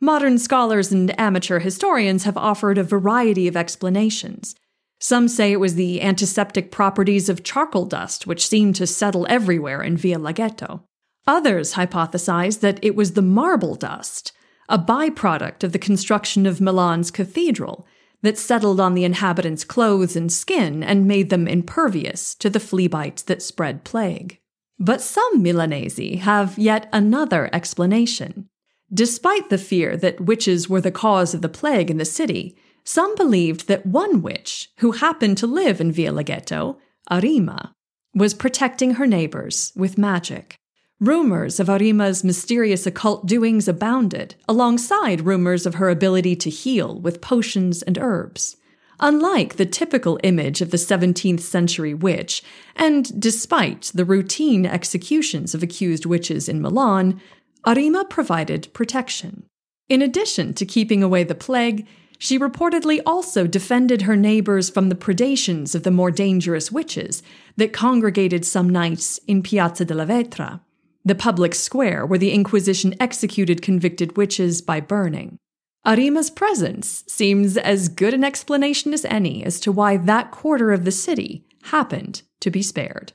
Modern 0.00 0.38
scholars 0.38 0.92
and 0.92 1.18
amateur 1.20 1.58
historians 1.58 2.24
have 2.24 2.36
offered 2.36 2.78
a 2.78 2.84
variety 2.84 3.48
of 3.48 3.56
explanations. 3.56 4.54
Some 5.00 5.28
say 5.28 5.50
it 5.50 5.60
was 5.60 5.74
the 5.74 6.02
antiseptic 6.02 6.70
properties 6.70 7.28
of 7.28 7.42
charcoal 7.42 7.86
dust 7.86 8.26
which 8.26 8.46
seemed 8.46 8.76
to 8.76 8.86
settle 8.86 9.26
everywhere 9.30 9.82
in 9.82 9.96
Via 9.96 10.18
Laghetto. 10.18 10.82
Others 11.26 11.74
hypothesize 11.74 12.60
that 12.60 12.78
it 12.82 12.94
was 12.94 13.12
the 13.12 13.22
marble 13.22 13.74
dust, 13.74 14.32
a 14.68 14.78
byproduct 14.78 15.64
of 15.64 15.72
the 15.72 15.78
construction 15.78 16.44
of 16.44 16.60
Milan's 16.60 17.10
cathedral, 17.10 17.86
that 18.22 18.36
settled 18.38 18.78
on 18.78 18.94
the 18.94 19.04
inhabitants' 19.04 19.64
clothes 19.64 20.14
and 20.16 20.30
skin 20.30 20.82
and 20.82 21.08
made 21.08 21.30
them 21.30 21.48
impervious 21.48 22.34
to 22.34 22.50
the 22.50 22.60
flea 22.60 22.86
bites 22.86 23.22
that 23.22 23.42
spread 23.42 23.84
plague. 23.84 24.38
But 24.78 25.00
some 25.00 25.42
Milanese 25.42 26.20
have 26.20 26.58
yet 26.58 26.88
another 26.92 27.48
explanation. 27.54 28.48
Despite 28.92 29.48
the 29.48 29.58
fear 29.58 29.96
that 29.96 30.20
witches 30.20 30.68
were 30.68 30.80
the 30.80 30.90
cause 30.90 31.32
of 31.32 31.40
the 31.40 31.48
plague 31.48 31.90
in 31.90 31.96
the 31.96 32.04
city, 32.04 32.56
some 32.84 33.14
believed 33.14 33.68
that 33.68 33.86
one 33.86 34.22
witch, 34.22 34.70
who 34.78 34.92
happened 34.92 35.38
to 35.38 35.46
live 35.46 35.80
in 35.80 35.92
Via 35.92 36.12
Laghetto, 36.12 36.76
Arima, 37.10 37.72
was 38.14 38.34
protecting 38.34 38.92
her 38.92 39.06
neighbors 39.06 39.72
with 39.76 39.98
magic. 39.98 40.56
Rumors 41.00 41.58
of 41.58 41.70
Arima's 41.70 42.22
mysterious 42.22 42.86
occult 42.86 43.26
doings 43.26 43.66
abounded, 43.66 44.34
alongside 44.46 45.22
rumors 45.22 45.64
of 45.64 45.76
her 45.76 45.88
ability 45.88 46.36
to 46.36 46.50
heal 46.50 47.00
with 47.00 47.22
potions 47.22 47.82
and 47.82 47.96
herbs. 47.96 48.56
Unlike 49.02 49.56
the 49.56 49.64
typical 49.64 50.20
image 50.22 50.60
of 50.60 50.70
the 50.70 50.76
17th 50.76 51.40
century 51.40 51.94
witch, 51.94 52.42
and 52.76 53.18
despite 53.18 53.90
the 53.94 54.04
routine 54.04 54.66
executions 54.66 55.54
of 55.54 55.62
accused 55.62 56.04
witches 56.04 56.50
in 56.50 56.60
Milan, 56.60 57.18
Arima 57.66 58.04
provided 58.04 58.68
protection. 58.74 59.46
In 59.88 60.02
addition 60.02 60.52
to 60.54 60.66
keeping 60.66 61.02
away 61.02 61.24
the 61.24 61.34
plague, 61.34 61.86
she 62.22 62.38
reportedly 62.38 63.00
also 63.06 63.46
defended 63.46 64.02
her 64.02 64.14
neighbors 64.14 64.68
from 64.68 64.90
the 64.90 64.94
predations 64.94 65.74
of 65.74 65.84
the 65.84 65.90
more 65.90 66.10
dangerous 66.10 66.70
witches 66.70 67.22
that 67.56 67.72
congregated 67.72 68.44
some 68.44 68.68
nights 68.68 69.18
in 69.26 69.42
Piazza 69.42 69.86
della 69.86 70.04
Vetra, 70.04 70.60
the 71.02 71.14
public 71.14 71.54
square 71.54 72.04
where 72.04 72.18
the 72.18 72.32
Inquisition 72.32 72.94
executed 73.00 73.62
convicted 73.62 74.18
witches 74.18 74.60
by 74.60 74.80
burning. 74.80 75.38
Arima's 75.86 76.28
presence 76.28 77.04
seems 77.08 77.56
as 77.56 77.88
good 77.88 78.12
an 78.12 78.22
explanation 78.22 78.92
as 78.92 79.06
any 79.06 79.42
as 79.42 79.58
to 79.60 79.72
why 79.72 79.96
that 79.96 80.30
quarter 80.30 80.72
of 80.72 80.84
the 80.84 80.92
city 80.92 81.46
happened 81.64 82.20
to 82.40 82.50
be 82.50 82.62
spared. 82.62 83.14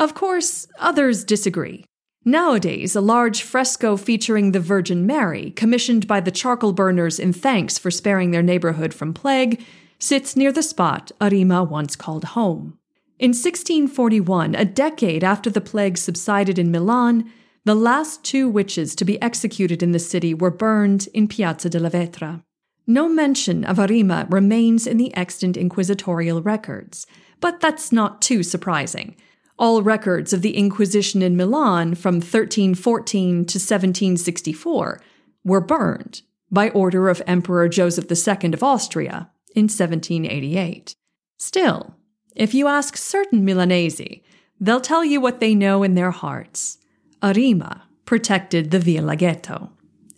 Of 0.00 0.14
course, 0.14 0.66
others 0.80 1.22
disagree. 1.22 1.84
Nowadays, 2.24 2.94
a 2.94 3.00
large 3.00 3.42
fresco 3.42 3.96
featuring 3.96 4.52
the 4.52 4.60
Virgin 4.60 5.06
Mary, 5.06 5.52
commissioned 5.52 6.06
by 6.06 6.20
the 6.20 6.30
charcoal 6.30 6.74
burners 6.74 7.18
in 7.18 7.32
thanks 7.32 7.78
for 7.78 7.90
sparing 7.90 8.30
their 8.30 8.42
neighborhood 8.42 8.92
from 8.92 9.14
plague, 9.14 9.64
sits 9.98 10.36
near 10.36 10.52
the 10.52 10.62
spot 10.62 11.10
Arima 11.18 11.64
once 11.64 11.96
called 11.96 12.24
home. 12.24 12.78
In 13.18 13.30
1641, 13.30 14.54
a 14.54 14.66
decade 14.66 15.24
after 15.24 15.48
the 15.48 15.62
plague 15.62 15.96
subsided 15.96 16.58
in 16.58 16.70
Milan, 16.70 17.30
the 17.64 17.74
last 17.74 18.22
two 18.22 18.48
witches 18.48 18.94
to 18.96 19.04
be 19.06 19.20
executed 19.22 19.82
in 19.82 19.92
the 19.92 19.98
city 19.98 20.34
were 20.34 20.50
burned 20.50 21.08
in 21.14 21.26
Piazza 21.26 21.70
della 21.70 21.90
Vetra. 21.90 22.42
No 22.86 23.08
mention 23.08 23.64
of 23.64 23.78
Arima 23.78 24.26
remains 24.30 24.86
in 24.86 24.98
the 24.98 25.14
extant 25.16 25.56
inquisitorial 25.56 26.42
records, 26.42 27.06
but 27.40 27.60
that's 27.60 27.92
not 27.92 28.20
too 28.20 28.42
surprising. 28.42 29.16
All 29.60 29.82
records 29.82 30.32
of 30.32 30.40
the 30.40 30.56
Inquisition 30.56 31.20
in 31.20 31.36
Milan 31.36 31.94
from 31.94 32.14
1314 32.14 33.44
to 33.44 33.58
1764 33.58 35.02
were 35.44 35.60
burned 35.60 36.22
by 36.50 36.70
order 36.70 37.10
of 37.10 37.20
Emperor 37.26 37.68
Joseph 37.68 38.06
II 38.10 38.54
of 38.54 38.62
Austria 38.62 39.30
in 39.54 39.64
1788. 39.64 40.94
Still, 41.38 41.94
if 42.34 42.54
you 42.54 42.68
ask 42.68 42.96
certain 42.96 43.44
Milanese, 43.44 44.22
they'll 44.58 44.80
tell 44.80 45.04
you 45.04 45.20
what 45.20 45.40
they 45.40 45.54
know 45.54 45.82
in 45.82 45.94
their 45.94 46.10
hearts. 46.10 46.78
Arima 47.22 47.82
protected 48.06 48.70
the 48.70 48.78
Via 48.78 49.02
Laghetto, 49.02 49.72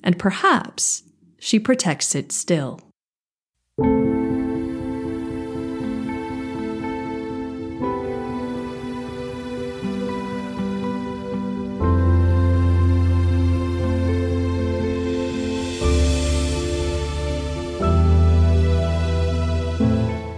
and 0.04 0.20
perhaps 0.20 1.02
she 1.40 1.58
protects 1.58 2.14
it 2.14 2.30
still. 2.30 2.78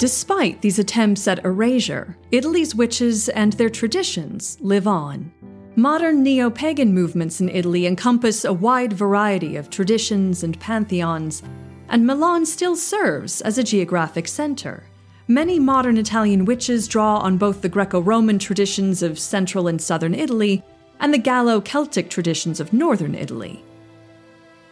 Despite 0.04 0.60
these 0.60 0.78
attempts 0.78 1.26
at 1.26 1.42
erasure, 1.46 2.14
Italy's 2.30 2.74
witches 2.74 3.30
and 3.30 3.54
their 3.54 3.70
traditions 3.70 4.58
live 4.60 4.86
on. 4.86 5.32
Modern 5.76 6.22
neo 6.22 6.50
pagan 6.50 6.92
movements 6.92 7.40
in 7.40 7.48
Italy 7.48 7.86
encompass 7.86 8.44
a 8.44 8.52
wide 8.52 8.92
variety 8.92 9.56
of 9.56 9.70
traditions 9.70 10.42
and 10.42 10.60
pantheons, 10.60 11.42
and 11.88 12.06
Milan 12.06 12.44
still 12.44 12.76
serves 12.76 13.40
as 13.40 13.56
a 13.56 13.64
geographic 13.64 14.28
center. 14.28 14.84
Many 15.26 15.58
modern 15.58 15.96
Italian 15.96 16.44
witches 16.44 16.86
draw 16.86 17.16
on 17.20 17.38
both 17.38 17.62
the 17.62 17.70
Greco 17.70 17.98
Roman 17.98 18.38
traditions 18.38 19.02
of 19.02 19.18
central 19.18 19.68
and 19.68 19.80
southern 19.80 20.14
Italy 20.14 20.62
and 21.00 21.14
the 21.14 21.24
Gallo 21.30 21.62
Celtic 21.62 22.10
traditions 22.10 22.60
of 22.60 22.74
northern 22.74 23.14
Italy. 23.14 23.64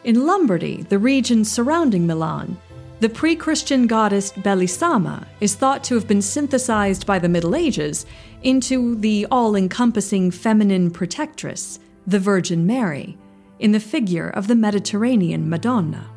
In 0.05 0.27
Lombardy, 0.27 0.83
the 0.83 0.99
region 0.99 1.43
surrounding 1.47 2.07
Milan, 2.07 2.59
the 3.03 3.09
pre 3.09 3.35
Christian 3.35 3.89
goddess 3.89 4.31
Belisama 4.31 5.27
is 5.41 5.57
thought 5.57 5.83
to 5.83 5.97
have 5.97 6.07
been 6.07 6.23
synthesized 6.23 7.05
by 7.05 7.19
the 7.19 7.29
Middle 7.29 7.57
Ages 7.57 8.07
into 8.45 8.95
the 8.95 9.27
all 9.29 9.57
encompassing 9.57 10.31
feminine 10.31 10.89
protectress, 10.89 11.81
the 12.07 12.21
Virgin 12.21 12.65
Mary, 12.65 13.19
in 13.59 13.73
the 13.73 13.81
figure 13.81 14.29
of 14.29 14.47
the 14.47 14.55
Mediterranean 14.55 15.51
Madonna. 15.51 16.09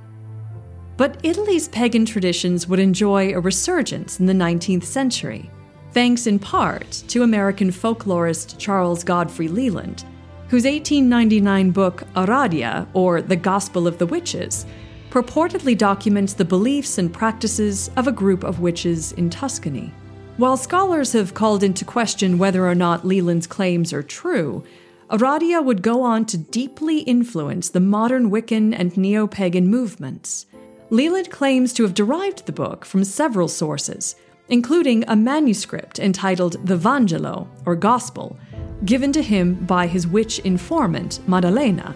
But 0.95 1.17
Italy's 1.23 1.69
pagan 1.69 2.05
traditions 2.05 2.67
would 2.67 2.79
enjoy 2.79 3.33
a 3.33 3.39
resurgence 3.39 4.19
in 4.19 4.27
the 4.27 4.33
19th 4.33 4.83
century, 4.83 5.49
thanks 5.91 6.27
in 6.27 6.37
part 6.37 7.03
to 7.07 7.23
American 7.23 7.71
folklorist 7.71 8.59
Charles 8.59 9.03
Godfrey 9.03 9.47
Leland, 9.47 10.05
whose 10.49 10.65
1899 10.65 11.71
book 11.71 12.03
Aradia, 12.15 12.85
or 12.93 13.23
The 13.23 13.35
Gospel 13.35 13.87
of 13.87 13.97
the 13.97 14.05
Witches, 14.05 14.67
purportedly 15.15 15.77
documents 15.77 16.33
the 16.33 16.43
beliefs 16.43 16.97
and 16.97 17.13
practices 17.13 17.89
of 17.95 18.05
a 18.05 18.11
group 18.11 18.43
of 18.43 18.59
witches 18.59 19.13
in 19.13 19.29
Tuscany. 19.29 19.89
While 20.35 20.57
scholars 20.57 21.13
have 21.13 21.33
called 21.33 21.63
into 21.63 21.85
question 21.85 22.37
whether 22.37 22.67
or 22.67 22.75
not 22.75 23.07
Leland's 23.07 23.47
claims 23.47 23.93
are 23.93 24.03
true, 24.03 24.65
Aradia 25.09 25.63
would 25.63 25.81
go 25.81 26.01
on 26.01 26.25
to 26.25 26.37
deeply 26.37 26.99
influence 26.99 27.69
the 27.69 27.79
modern 27.79 28.29
Wiccan 28.29 28.77
and 28.77 28.97
neo 28.97 29.25
pagan 29.25 29.69
movements. 29.69 30.47
Leland 30.89 31.29
claims 31.29 31.71
to 31.71 31.83
have 31.83 31.93
derived 31.93 32.45
the 32.45 32.51
book 32.51 32.83
from 32.83 33.05
several 33.05 33.47
sources, 33.47 34.17
including 34.49 35.05
a 35.07 35.15
manuscript 35.15 35.97
entitled 35.97 36.57
the 36.67 36.75
Vangelo, 36.75 37.47
or 37.65 37.77
Gospel, 37.77 38.37
given 38.83 39.13
to 39.13 39.21
him 39.21 39.53
by 39.65 39.87
his 39.87 40.05
witch 40.05 40.39
informant, 40.39 41.25
Maddalena, 41.25 41.95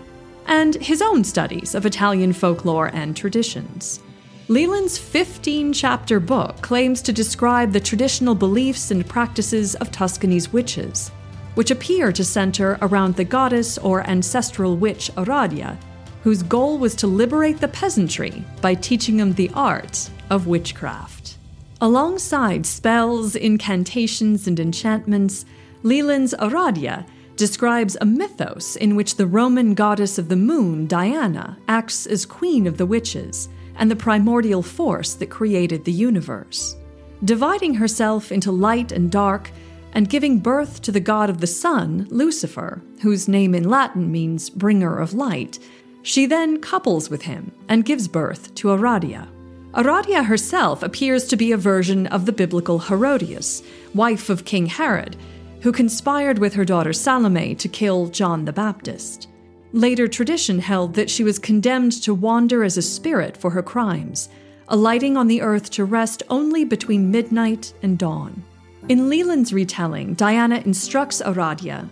and 0.50 0.74
his 0.76 1.02
own 1.02 1.24
studies 1.24 1.76
of 1.76 1.86
Italian 1.86 2.34
folklore 2.34 2.88
and 2.88 3.16
traditions. 3.16 4.02
Leland's 4.48 4.98
15 4.98 5.72
chapter 5.74 6.20
book 6.20 6.60
claims 6.62 7.04
to 7.04 7.14
describe 7.14 7.72
the 7.72 7.80
traditional 7.80 8.34
beliefs 8.34 8.90
and 8.90 9.08
practices 9.08 9.76
of 9.76 9.92
Tuscany's 9.92 10.52
witches, 10.52 11.10
which 11.54 11.70
appear 11.70 12.12
to 12.12 12.24
center 12.24 12.80
around 12.82 13.16
the 13.16 13.24
goddess 13.24 13.78
or 13.78 14.02
ancestral 14.10 14.76
witch 14.76 15.12
Aradia, 15.16 15.78
whose 16.24 16.42
goal 16.42 16.80
was 16.80 16.96
to 16.96 17.06
liberate 17.06 17.60
the 17.60 17.68
peasantry 17.68 18.44
by 18.60 18.74
teaching 18.74 19.18
them 19.18 19.34
the 19.34 19.52
art 19.54 20.10
of 20.32 20.48
witchcraft. 20.48 21.38
Alongside 21.80 22.66
spells, 22.66 23.36
incantations, 23.36 24.48
and 24.48 24.60
enchantments, 24.60 25.46
Leland's 25.84 26.34
Aradia 26.34 27.06
describes 27.40 27.98
a 28.00 28.06
mythos 28.06 28.76
in 28.76 28.96
which 28.96 29.16
the 29.16 29.26
Roman 29.26 29.74
goddess 29.74 30.20
of 30.20 30.30
the 30.30 30.36
moon, 30.36 30.86
Diana, 30.86 31.58
acts 31.68 32.06
as 32.06 32.26
queen 32.26 32.68
of 32.68 32.78
the 32.78 32.86
witches 32.86 33.50
and 33.78 33.90
the 33.90 33.96
primordial 33.96 34.62
force 34.62 35.16
that 35.16 35.32
created 35.32 35.86
the 35.86 35.92
universe. 35.92 36.76
Dividing 37.24 37.74
herself 37.74 38.32
into 38.32 38.52
light 38.52 38.92
and 38.92 39.10
dark, 39.10 39.52
and 39.94 40.10
giving 40.10 40.40
birth 40.40 40.82
to 40.84 40.92
the 40.92 41.00
god 41.00 41.30
of 41.30 41.40
the 41.40 41.48
sun, 41.48 42.06
Lucifer, 42.12 42.82
whose 43.02 43.28
name 43.28 43.56
in 43.56 43.64
Latin 43.68 44.12
means 44.12 44.50
bringer 44.50 45.00
of 45.00 45.14
light, 45.14 45.58
she 46.04 46.26
then 46.26 46.62
couples 46.62 47.10
with 47.10 47.24
him 47.24 47.52
and 47.68 47.86
gives 47.86 48.08
birth 48.08 48.54
to 48.56 48.68
Aradia. 48.68 49.28
Aradia 49.74 50.26
herself 50.26 50.84
appears 50.84 51.26
to 51.28 51.38
be 51.38 51.52
a 51.52 51.58
version 51.58 52.06
of 52.08 52.26
the 52.26 52.32
biblical 52.32 52.80
Herodias, 52.80 53.64
wife 53.96 54.30
of 54.30 54.46
King 54.46 54.66
Herod, 54.66 55.16
who 55.62 55.72
conspired 55.72 56.40
with 56.40 56.54
her 56.54 56.66
daughter 56.66 56.94
Salome 56.94 57.56
to 57.56 57.68
kill 57.68 58.08
John 58.08 58.46
the 58.46 58.54
Baptist. 58.54 59.28
Later 59.74 60.08
tradition 60.08 60.60
held 60.60 60.94
that 60.96 61.10
she 61.10 61.24
was 61.24 61.38
condemned 61.38 61.92
to 62.04 62.14
wander 62.14 62.64
as 62.64 62.78
a 62.78 62.82
spirit 62.82 63.36
for 63.36 63.52
her 63.52 63.62
crimes, 63.62 64.30
alighting 64.70 65.18
on 65.18 65.28
the 65.28 65.42
earth 65.42 65.70
to 65.72 65.86
rest 65.86 66.24
only 66.30 66.64
between 66.64 67.12
midnight 67.12 67.74
and 67.84 67.98
dawn. 67.98 68.44
In 68.88 69.10
Leland's 69.10 69.54
retelling, 69.54 70.14
Diana 70.14 70.62
instructs 70.66 71.22
Aradia, 71.22 71.90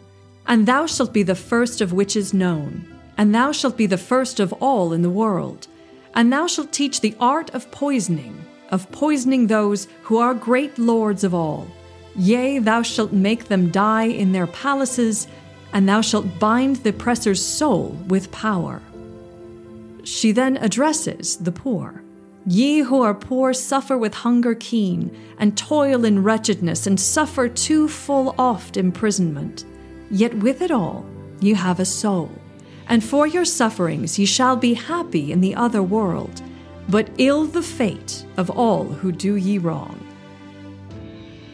And 0.48 0.66
thou 0.66 0.86
shalt 0.86 1.14
be 1.14 1.24
the 1.24 1.36
first 1.36 1.82
of 1.82 1.94
witches 1.94 2.34
known, 2.34 2.88
and 3.18 3.36
thou 3.36 3.52
shalt 3.52 3.78
be 3.78 3.86
the 3.86 3.98
first 3.98 4.40
of 4.40 4.54
all 4.54 4.94
in 4.94 5.02
the 5.02 5.10
world, 5.10 5.68
and 6.16 6.32
thou 6.32 6.48
shalt 6.48 6.72
teach 6.72 7.02
the 7.02 7.16
art 7.20 7.50
of 7.52 7.70
poisoning, 7.70 8.44
of 8.70 8.92
poisoning 8.92 9.48
those 9.48 9.88
who 10.04 10.18
are 10.18 10.34
great 10.34 10.80
lords 10.80 11.24
of 11.24 11.34
all 11.34 11.68
Yea, 12.18 12.58
thou 12.58 12.82
shalt 12.82 13.14
make 13.14 13.46
them 13.46 13.70
die 13.70 14.06
in 14.06 14.32
their 14.32 14.48
palaces, 14.48 15.28
and 15.72 15.88
thou 15.88 16.02
shalt 16.02 16.40
bind 16.40 16.78
the 16.78 16.90
oppressor's 16.90 17.44
soul 17.44 17.90
with 18.08 18.32
power. 18.32 18.82
She 20.04 20.32
then 20.32 20.58
addresses 20.58 21.38
the 21.38 21.52
poor. 21.52 22.02
Ye 22.48 22.80
who 22.80 23.02
are 23.02 23.14
poor 23.14 23.54
suffer 23.54 23.98
with 23.98 24.14
hunger 24.14 24.56
keen, 24.56 25.16
and 25.38 25.58
toil 25.58 26.06
in 26.06 26.24
wretchedness, 26.24 26.88
and 26.88 27.00
suffer 27.00 27.50
too 27.50 27.88
full 27.88 28.34
oft 28.40 28.78
imprisonment. 28.78 29.66
Yet 30.10 30.34
with 30.38 30.62
it 30.62 30.72
all 30.72 31.06
ye 31.40 31.54
have 31.54 31.80
a 31.80 31.86
soul, 31.86 32.32
and 32.88 33.04
for 33.04 33.28
your 33.28 33.46
sufferings 33.46 34.18
ye 34.18 34.26
shall 34.26 34.56
be 34.56 34.74
happy 34.74 35.32
in 35.32 35.42
the 35.42 35.54
other 35.54 35.84
world, 35.84 36.42
but 36.90 37.10
ill 37.18 37.44
the 37.46 37.62
fate 37.62 38.26
of 38.38 38.50
all 38.50 38.86
who 38.86 39.12
do 39.12 39.36
ye 39.36 39.58
wrong. 39.58 40.07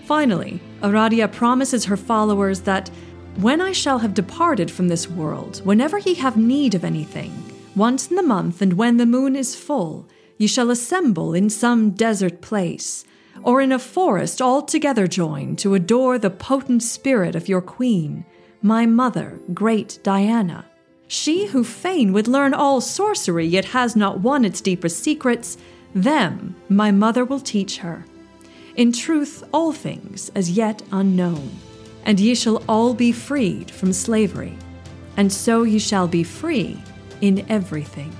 Finally, 0.06 0.60
Aradia 0.82 1.32
promises 1.32 1.86
her 1.86 1.96
followers 1.96 2.62
that 2.62 2.90
when 3.38 3.62
I 3.62 3.72
shall 3.72 4.00
have 4.00 4.14
departed 4.14 4.70
from 4.70 4.90
this 4.90 5.10
world, 5.10 5.62
whenever 5.64 5.98
ye 5.98 6.14
have 6.16 6.38
need 6.38 6.76
of 6.76 6.84
anything, 6.84 7.32
once 7.76 8.10
in 8.10 8.16
the 8.16 8.22
month 8.22 8.62
and 8.62 8.74
when 8.74 8.98
the 8.98 9.06
moon 9.06 9.36
is 9.36 9.56
full, 9.56 10.08
ye 10.38 10.46
shall 10.46 10.70
assemble 10.70 11.34
in 11.34 11.50
some 11.50 11.92
desert 11.92 12.42
place, 12.42 13.06
or 13.44 13.62
in 13.62 13.72
a 13.72 13.80
forest 13.80 14.42
all 14.42 14.62
together 14.62 15.08
join 15.08 15.56
to 15.56 15.74
adore 15.74 16.20
the 16.20 16.30
potent 16.30 16.84
spirit 16.84 17.36
of 17.36 17.48
your 17.48 17.62
queen, 17.62 18.26
my 18.62 18.86
mother, 18.86 19.40
great 19.54 20.00
Diana. 20.04 20.66
She 21.08 21.48
who 21.48 21.64
fain 21.64 22.14
would 22.14 22.28
learn 22.28 22.54
all 22.54 22.82
sorcery 22.82 23.46
yet 23.46 23.66
has 23.66 23.96
not 23.96 24.20
won 24.20 24.46
its 24.46 24.62
deepest 24.62 25.00
secrets, 25.00 25.58
them 25.96 26.56
my 26.70 26.92
mother 26.92 27.24
will 27.24 27.40
teach 27.40 27.78
her 27.78 28.06
in 28.76 28.92
truth, 28.92 29.44
all 29.54 29.72
things 29.72 30.30
as 30.36 30.52
yet 30.52 30.82
unknown. 30.92 31.52
And 32.06 32.20
ye 32.20 32.36
shall 32.36 32.64
all 32.68 32.94
be 32.94 33.12
freed 33.12 33.72
from 33.72 33.94
slavery, 33.94 34.58
and 35.16 35.32
so 35.32 35.64
ye 35.64 35.80
shall 35.80 36.08
be 36.08 36.24
free 36.24 36.82
in 37.22 37.46
everything. 37.50 38.14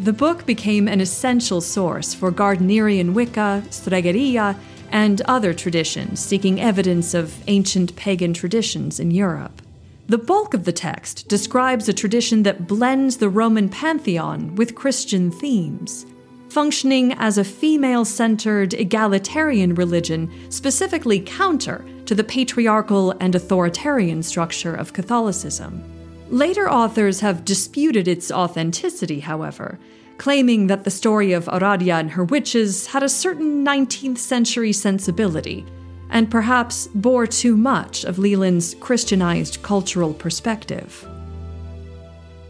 The 0.00 0.12
book 0.12 0.44
became 0.44 0.88
an 0.88 1.00
essential 1.00 1.60
source 1.60 2.14
for 2.14 2.32
Gardnerian 2.32 3.12
Wicca, 3.12 3.62
Stregheria, 3.68 4.58
and 4.90 5.20
other 5.22 5.54
traditions 5.54 6.18
seeking 6.18 6.60
evidence 6.60 7.14
of 7.14 7.42
ancient 7.46 7.94
pagan 7.94 8.34
traditions 8.34 8.98
in 8.98 9.12
Europe. 9.12 9.62
The 10.08 10.18
bulk 10.18 10.52
of 10.52 10.64
the 10.64 10.72
text 10.72 11.28
describes 11.28 11.88
a 11.88 11.92
tradition 11.92 12.42
that 12.42 12.66
blends 12.66 13.18
the 13.18 13.28
Roman 13.28 13.68
pantheon 13.68 14.54
with 14.56 14.74
Christian 14.74 15.30
themes 15.30 16.06
functioning 16.54 17.12
as 17.14 17.36
a 17.36 17.42
female 17.42 18.04
centered 18.04 18.74
egalitarian 18.74 19.74
religion 19.74 20.30
specifically 20.50 21.18
counter 21.18 21.84
to 22.06 22.14
the 22.14 22.22
patriarchal 22.22 23.10
and 23.18 23.34
authoritarian 23.34 24.22
structure 24.22 24.72
of 24.72 24.92
Catholicism. 24.92 25.82
Later 26.30 26.70
authors 26.70 27.18
have 27.18 27.44
disputed 27.44 28.06
its 28.06 28.30
authenticity, 28.30 29.18
however, 29.18 29.80
claiming 30.16 30.68
that 30.68 30.84
the 30.84 30.92
story 30.92 31.32
of 31.32 31.46
Aradia 31.46 31.98
and 31.98 32.12
her 32.12 32.22
witches 32.22 32.86
had 32.86 33.02
a 33.02 33.08
certain 33.08 33.66
19th 33.66 34.18
century 34.18 34.72
sensibility 34.72 35.66
and 36.08 36.30
perhaps 36.30 36.86
bore 36.94 37.26
too 37.26 37.56
much 37.56 38.04
of 38.04 38.20
Leland's 38.20 38.76
Christianized 38.76 39.60
cultural 39.62 40.14
perspective. 40.14 41.04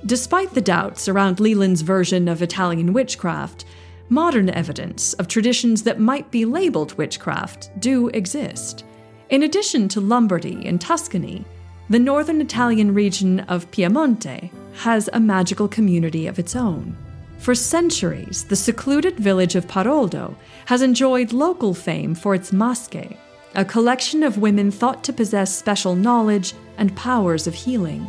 Despite 0.04 0.52
the 0.52 0.60
doubts 0.60 1.08
around 1.08 1.40
Leland's 1.40 1.80
version 1.80 2.28
of 2.28 2.42
Italian 2.42 2.92
witchcraft, 2.92 3.64
modern 4.08 4.50
evidence 4.50 5.14
of 5.14 5.28
traditions 5.28 5.82
that 5.82 6.00
might 6.00 6.30
be 6.30 6.44
labeled 6.44 6.96
witchcraft 6.98 7.70
do 7.80 8.08
exist. 8.08 8.84
In 9.30 9.42
addition 9.42 9.88
to 9.88 10.00
Lombardy 10.00 10.66
and 10.66 10.80
Tuscany, 10.80 11.44
the 11.90 11.98
northern 11.98 12.40
Italian 12.40 12.94
region 12.94 13.40
of 13.40 13.70
Piemonte 13.70 14.50
has 14.74 15.08
a 15.12 15.20
magical 15.20 15.68
community 15.68 16.26
of 16.26 16.38
its 16.38 16.56
own. 16.56 16.96
For 17.38 17.54
centuries, 17.54 18.44
the 18.44 18.56
secluded 18.56 19.18
village 19.18 19.54
of 19.54 19.68
Paroldo 19.68 20.34
has 20.66 20.82
enjoyed 20.82 21.32
local 21.32 21.74
fame 21.74 22.14
for 22.14 22.34
its 22.34 22.52
masche, 22.52 23.16
a 23.54 23.64
collection 23.64 24.22
of 24.22 24.38
women 24.38 24.70
thought 24.70 25.04
to 25.04 25.12
possess 25.12 25.54
special 25.54 25.94
knowledge 25.94 26.54
and 26.78 26.96
powers 26.96 27.46
of 27.46 27.54
healing. 27.54 28.06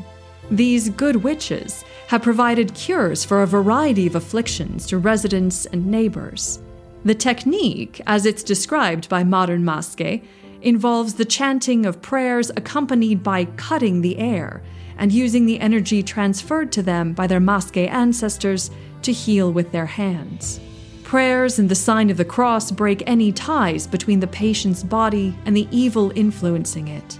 These 0.52 0.90
good 0.90 1.18
witches 1.18 1.84
have 2.08 2.22
provided 2.22 2.76
cures 2.76 3.26
for 3.26 3.42
a 3.42 3.48
variety 3.48 4.06
of 4.06 4.16
afflictions 4.16 4.86
to 4.88 5.00
residents 5.00 5.66
and 5.66 5.88
neighbors. 5.88 6.60
The 7.04 7.16
technique, 7.16 8.00
as 8.06 8.26
it's 8.26 8.44
described 8.44 9.10
by 9.10 9.24
modern 9.24 9.64
masche, 9.64 10.24
involves 10.62 11.16
the 11.16 11.26
chanting 11.26 11.86
of 11.86 12.02
prayers 12.02 12.52
accompanied 12.52 13.24
by 13.24 13.46
cutting 13.46 14.02
the 14.02 14.18
air 14.18 14.62
and 14.98 15.12
using 15.12 15.46
the 15.46 15.60
energy 15.60 16.02
transferred 16.02 16.72
to 16.72 16.84
them 16.84 17.14
by 17.14 17.28
their 17.28 17.40
masche 17.40 17.90
ancestors 17.90 18.72
to 19.02 19.12
heal 19.12 19.52
with 19.52 19.72
their 19.72 19.86
hands. 19.86 20.60
Prayers 21.04 21.60
and 21.60 21.70
the 21.70 21.76
sign 21.76 22.10
of 22.10 22.18
the 22.18 22.26
cross 22.26 22.72
break 22.72 23.04
any 23.06 23.32
ties 23.32 23.86
between 23.86 24.20
the 24.20 24.28
patient's 24.28 24.84
body 24.84 25.36
and 25.46 25.56
the 25.56 25.68
evil 25.72 26.12
influencing 26.16 26.88
it. 26.88 27.20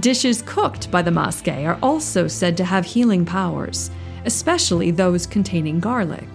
Dishes 0.00 0.42
cooked 0.42 0.90
by 0.90 1.00
the 1.00 1.10
masche 1.10 1.64
are 1.66 1.78
also 1.82 2.28
said 2.28 2.56
to 2.58 2.64
have 2.64 2.84
healing 2.84 3.24
powers, 3.24 3.90
especially 4.26 4.90
those 4.90 5.26
containing 5.26 5.80
garlic. 5.80 6.28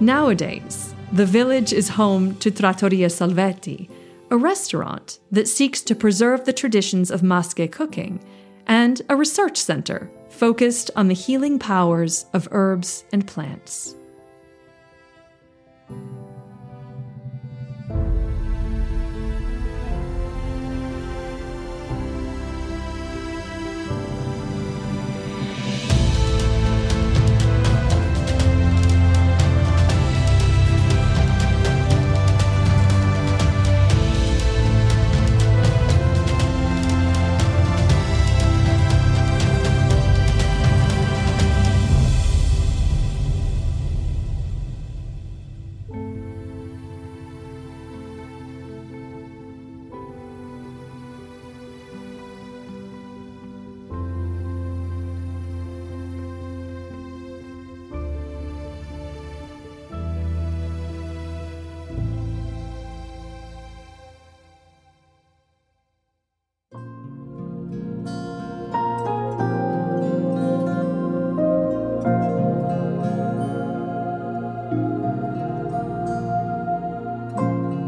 Nowadays, 0.00 0.94
the 1.12 1.26
village 1.26 1.74
is 1.74 1.90
home 1.90 2.36
to 2.36 2.50
Trattoria 2.50 3.08
Salvetti, 3.08 3.90
a 4.30 4.36
restaurant 4.36 5.18
that 5.30 5.46
seeks 5.46 5.82
to 5.82 5.94
preserve 5.94 6.46
the 6.46 6.54
traditions 6.54 7.10
of 7.10 7.20
masche 7.20 7.70
cooking, 7.70 8.18
and 8.66 9.02
a 9.10 9.16
research 9.16 9.58
center 9.58 10.10
focused 10.30 10.90
on 10.96 11.08
the 11.08 11.14
healing 11.14 11.58
powers 11.58 12.24
of 12.32 12.48
herbs 12.50 13.04
and 13.12 13.26
plants. 13.26 13.94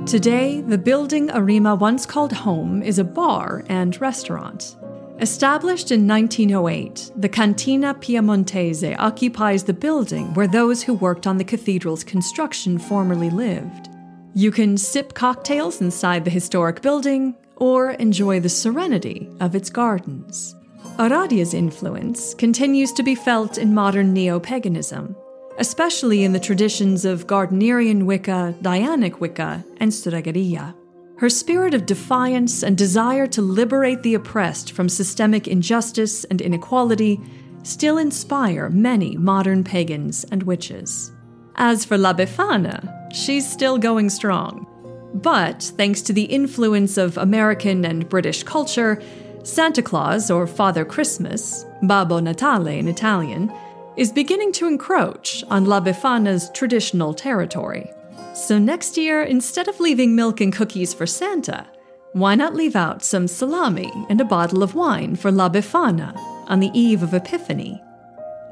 Today, 0.07 0.61
the 0.61 0.77
building 0.77 1.31
Arima 1.31 1.75
once 1.75 2.05
called 2.05 2.33
home 2.33 2.83
is 2.83 2.99
a 2.99 3.05
bar 3.05 3.65
and 3.71 3.99
restaurant. 4.03 4.77
Established 5.19 5.91
in 5.91 6.07
1908, 6.07 7.13
the 7.17 7.29
Cantina 7.29 7.95
Piemontese 7.95 8.85
occupies 8.99 9.65
the 9.65 9.73
building 9.73 10.35
where 10.35 10.47
those 10.47 10.83
who 10.83 10.93
worked 10.93 11.27
on 11.27 11.39
the 11.39 11.45
cathedral's 11.45 12.05
construction 12.05 12.79
formerly 12.79 13.31
lived. 13.31 13.89
You 14.35 14.51
can 14.51 14.77
sip 14.77 15.15
cocktails 15.15 15.81
inside 15.81 16.27
the 16.27 16.31
historic 16.31 16.83
building 16.83 17.35
or 17.57 17.93
enjoy 17.93 18.41
the 18.41 18.49
serenity 18.51 19.31
of 19.41 19.55
its 19.55 19.71
gardens. 19.71 20.55
Aradia's 20.99 21.55
influence 21.55 22.35
continues 22.35 22.93
to 22.93 23.03
be 23.03 23.15
felt 23.15 23.57
in 23.57 23.73
modern 23.73 24.13
neo 24.13 24.39
paganism, 24.39 25.17
especially 25.59 26.25
in 26.25 26.33
the 26.33 26.41
traditions 26.41 27.05
of 27.05 27.27
Gardnerian 27.27 28.05
Wicca, 28.05 28.55
Dianic 28.63 29.21
Wicca, 29.21 29.65
and 29.79 29.93
Stregheria. 29.93 30.75
Her 31.17 31.31
spirit 31.31 31.75
of 31.75 31.87
defiance 31.87 32.63
and 32.63 32.77
desire 32.77 33.27
to 33.29 33.41
liberate 33.41 34.03
the 34.03 34.15
oppressed 34.15 34.73
from 34.73 34.89
systemic 34.89 35.47
injustice 35.47 36.25
and 36.25 36.41
inequality 36.41 37.21
still 37.63 37.99
inspire 37.99 38.69
many 38.69 39.17
modern 39.17 39.63
pagans 39.63 40.25
and 40.25 40.43
witches. 40.43 41.13
As 41.57 41.85
for 41.85 41.97
La 41.97 42.13
Befana, 42.13 43.13
she's 43.13 43.51
still 43.51 43.79
going 43.79 44.11
strong. 44.11 44.67
But 45.15 45.63
thanks 45.77 46.03
to 46.03 46.13
the 46.13 46.25
influence 46.25 46.99
of 46.99 47.17
American 47.17 47.85
and 47.85 48.09
British 48.09 48.43
culture, 48.43 49.01
Santa 49.45 49.83
Claus, 49.83 50.31
or 50.31 50.47
Father 50.49 50.85
Christmas, 50.85 51.65
Babbo 51.83 52.19
Natale 52.19 52.79
in 52.79 52.89
Italian, 52.89 53.53
is 53.97 54.11
beginning 54.11 54.53
to 54.53 54.67
encroach 54.67 55.45
on 55.49 55.65
La 55.65 55.81
Befana's 55.81 56.51
traditional 56.51 57.15
territory. 57.15 57.91
So 58.35 58.59
next 58.59 58.97
year, 58.97 59.23
instead 59.23 59.69
of 59.69 59.79
leaving 59.79 60.17
milk 60.17 60.41
and 60.41 60.53
cookies 60.53 60.93
for 60.93 61.07
Santa, 61.07 61.67
why 62.13 62.35
not 62.35 62.55
leave 62.55 62.77
out 62.77 63.05
some 63.05 63.29
salami 63.29 63.93
and 64.09 64.21
a 64.21 64.25
bottle 64.25 64.63
of 64.63 64.75
wine 64.75 65.17
for 65.17 65.31
La 65.31 65.49
Befana 65.49 66.17
on 66.49 66.61
the 66.61 66.71
eve 66.79 67.03
of 67.03 67.15
Epiphany 67.15 67.83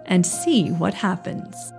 and 0.07 0.25
see 0.27 0.71
what 0.71 0.95
happens? 0.95 1.73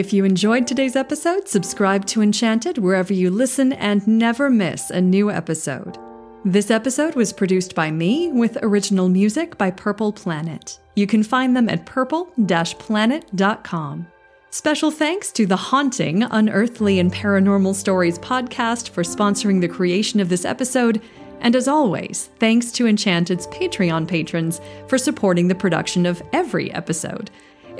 If 0.00 0.14
you 0.14 0.24
enjoyed 0.24 0.66
today's 0.66 0.96
episode, 0.96 1.46
subscribe 1.46 2.06
to 2.06 2.22
Enchanted 2.22 2.78
wherever 2.78 3.12
you 3.12 3.30
listen 3.30 3.74
and 3.74 4.08
never 4.08 4.48
miss 4.48 4.88
a 4.88 4.98
new 4.98 5.30
episode. 5.30 5.98
This 6.42 6.70
episode 6.70 7.16
was 7.16 7.34
produced 7.34 7.74
by 7.74 7.90
me 7.90 8.32
with 8.32 8.56
original 8.62 9.10
music 9.10 9.58
by 9.58 9.70
Purple 9.70 10.10
Planet. 10.10 10.78
You 10.96 11.06
can 11.06 11.22
find 11.22 11.54
them 11.54 11.68
at 11.68 11.84
purple 11.84 12.32
planet.com. 12.78 14.06
Special 14.48 14.90
thanks 14.90 15.30
to 15.32 15.44
the 15.44 15.56
Haunting, 15.56 16.22
Unearthly, 16.22 16.98
and 16.98 17.12
Paranormal 17.12 17.74
Stories 17.74 18.18
podcast 18.18 18.88
for 18.88 19.02
sponsoring 19.02 19.60
the 19.60 19.68
creation 19.68 20.18
of 20.18 20.30
this 20.30 20.46
episode. 20.46 21.02
And 21.42 21.54
as 21.54 21.68
always, 21.68 22.30
thanks 22.38 22.72
to 22.72 22.86
Enchanted's 22.86 23.48
Patreon 23.48 24.08
patrons 24.08 24.62
for 24.88 24.96
supporting 24.96 25.48
the 25.48 25.54
production 25.54 26.06
of 26.06 26.22
every 26.32 26.72
episode. 26.72 27.30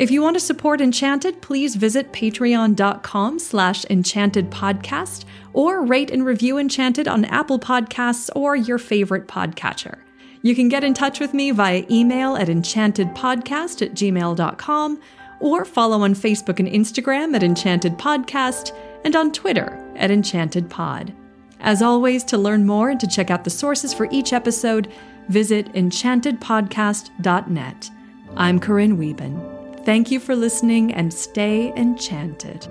If 0.00 0.10
you 0.10 0.20
want 0.22 0.34
to 0.36 0.40
support 0.40 0.80
Enchanted, 0.80 1.42
please 1.42 1.76
visit 1.76 2.10
patreon.com 2.10 3.38
slash 3.38 3.84
enchantedpodcast 3.84 5.26
or 5.52 5.84
rate 5.84 6.10
and 6.10 6.24
review 6.24 6.56
Enchanted 6.56 7.06
on 7.06 7.26
Apple 7.26 7.58
Podcasts 7.58 8.30
or 8.34 8.56
your 8.56 8.78
favorite 8.78 9.28
podcatcher. 9.28 9.98
You 10.40 10.54
can 10.54 10.70
get 10.70 10.84
in 10.84 10.94
touch 10.94 11.20
with 11.20 11.34
me 11.34 11.50
via 11.50 11.84
email 11.90 12.34
at 12.34 12.48
enchantedpodcast 12.48 13.82
at 13.82 13.92
gmail.com 13.92 15.00
or 15.38 15.66
follow 15.66 16.00
on 16.00 16.14
Facebook 16.14 16.60
and 16.60 16.68
Instagram 16.68 17.36
at 17.36 17.42
Enchanted 17.42 17.98
Podcast 17.98 18.74
and 19.04 19.14
on 19.14 19.32
Twitter 19.32 19.78
at 19.96 20.10
Enchanted 20.10 20.70
Pod. 20.70 21.12
As 21.60 21.82
always, 21.82 22.24
to 22.24 22.38
learn 22.38 22.64
more 22.64 22.88
and 22.88 23.00
to 23.00 23.06
check 23.06 23.30
out 23.30 23.44
the 23.44 23.50
sources 23.50 23.92
for 23.92 24.08
each 24.10 24.32
episode, 24.32 24.90
visit 25.28 25.70
enchantedpodcast.net. 25.74 27.90
I'm 28.34 28.58
Corinne 28.58 28.96
Wieben. 28.96 29.60
Thank 29.84 30.10
you 30.10 30.20
for 30.20 30.36
listening 30.36 30.92
and 30.92 31.12
stay 31.12 31.72
enchanted. 31.74 32.68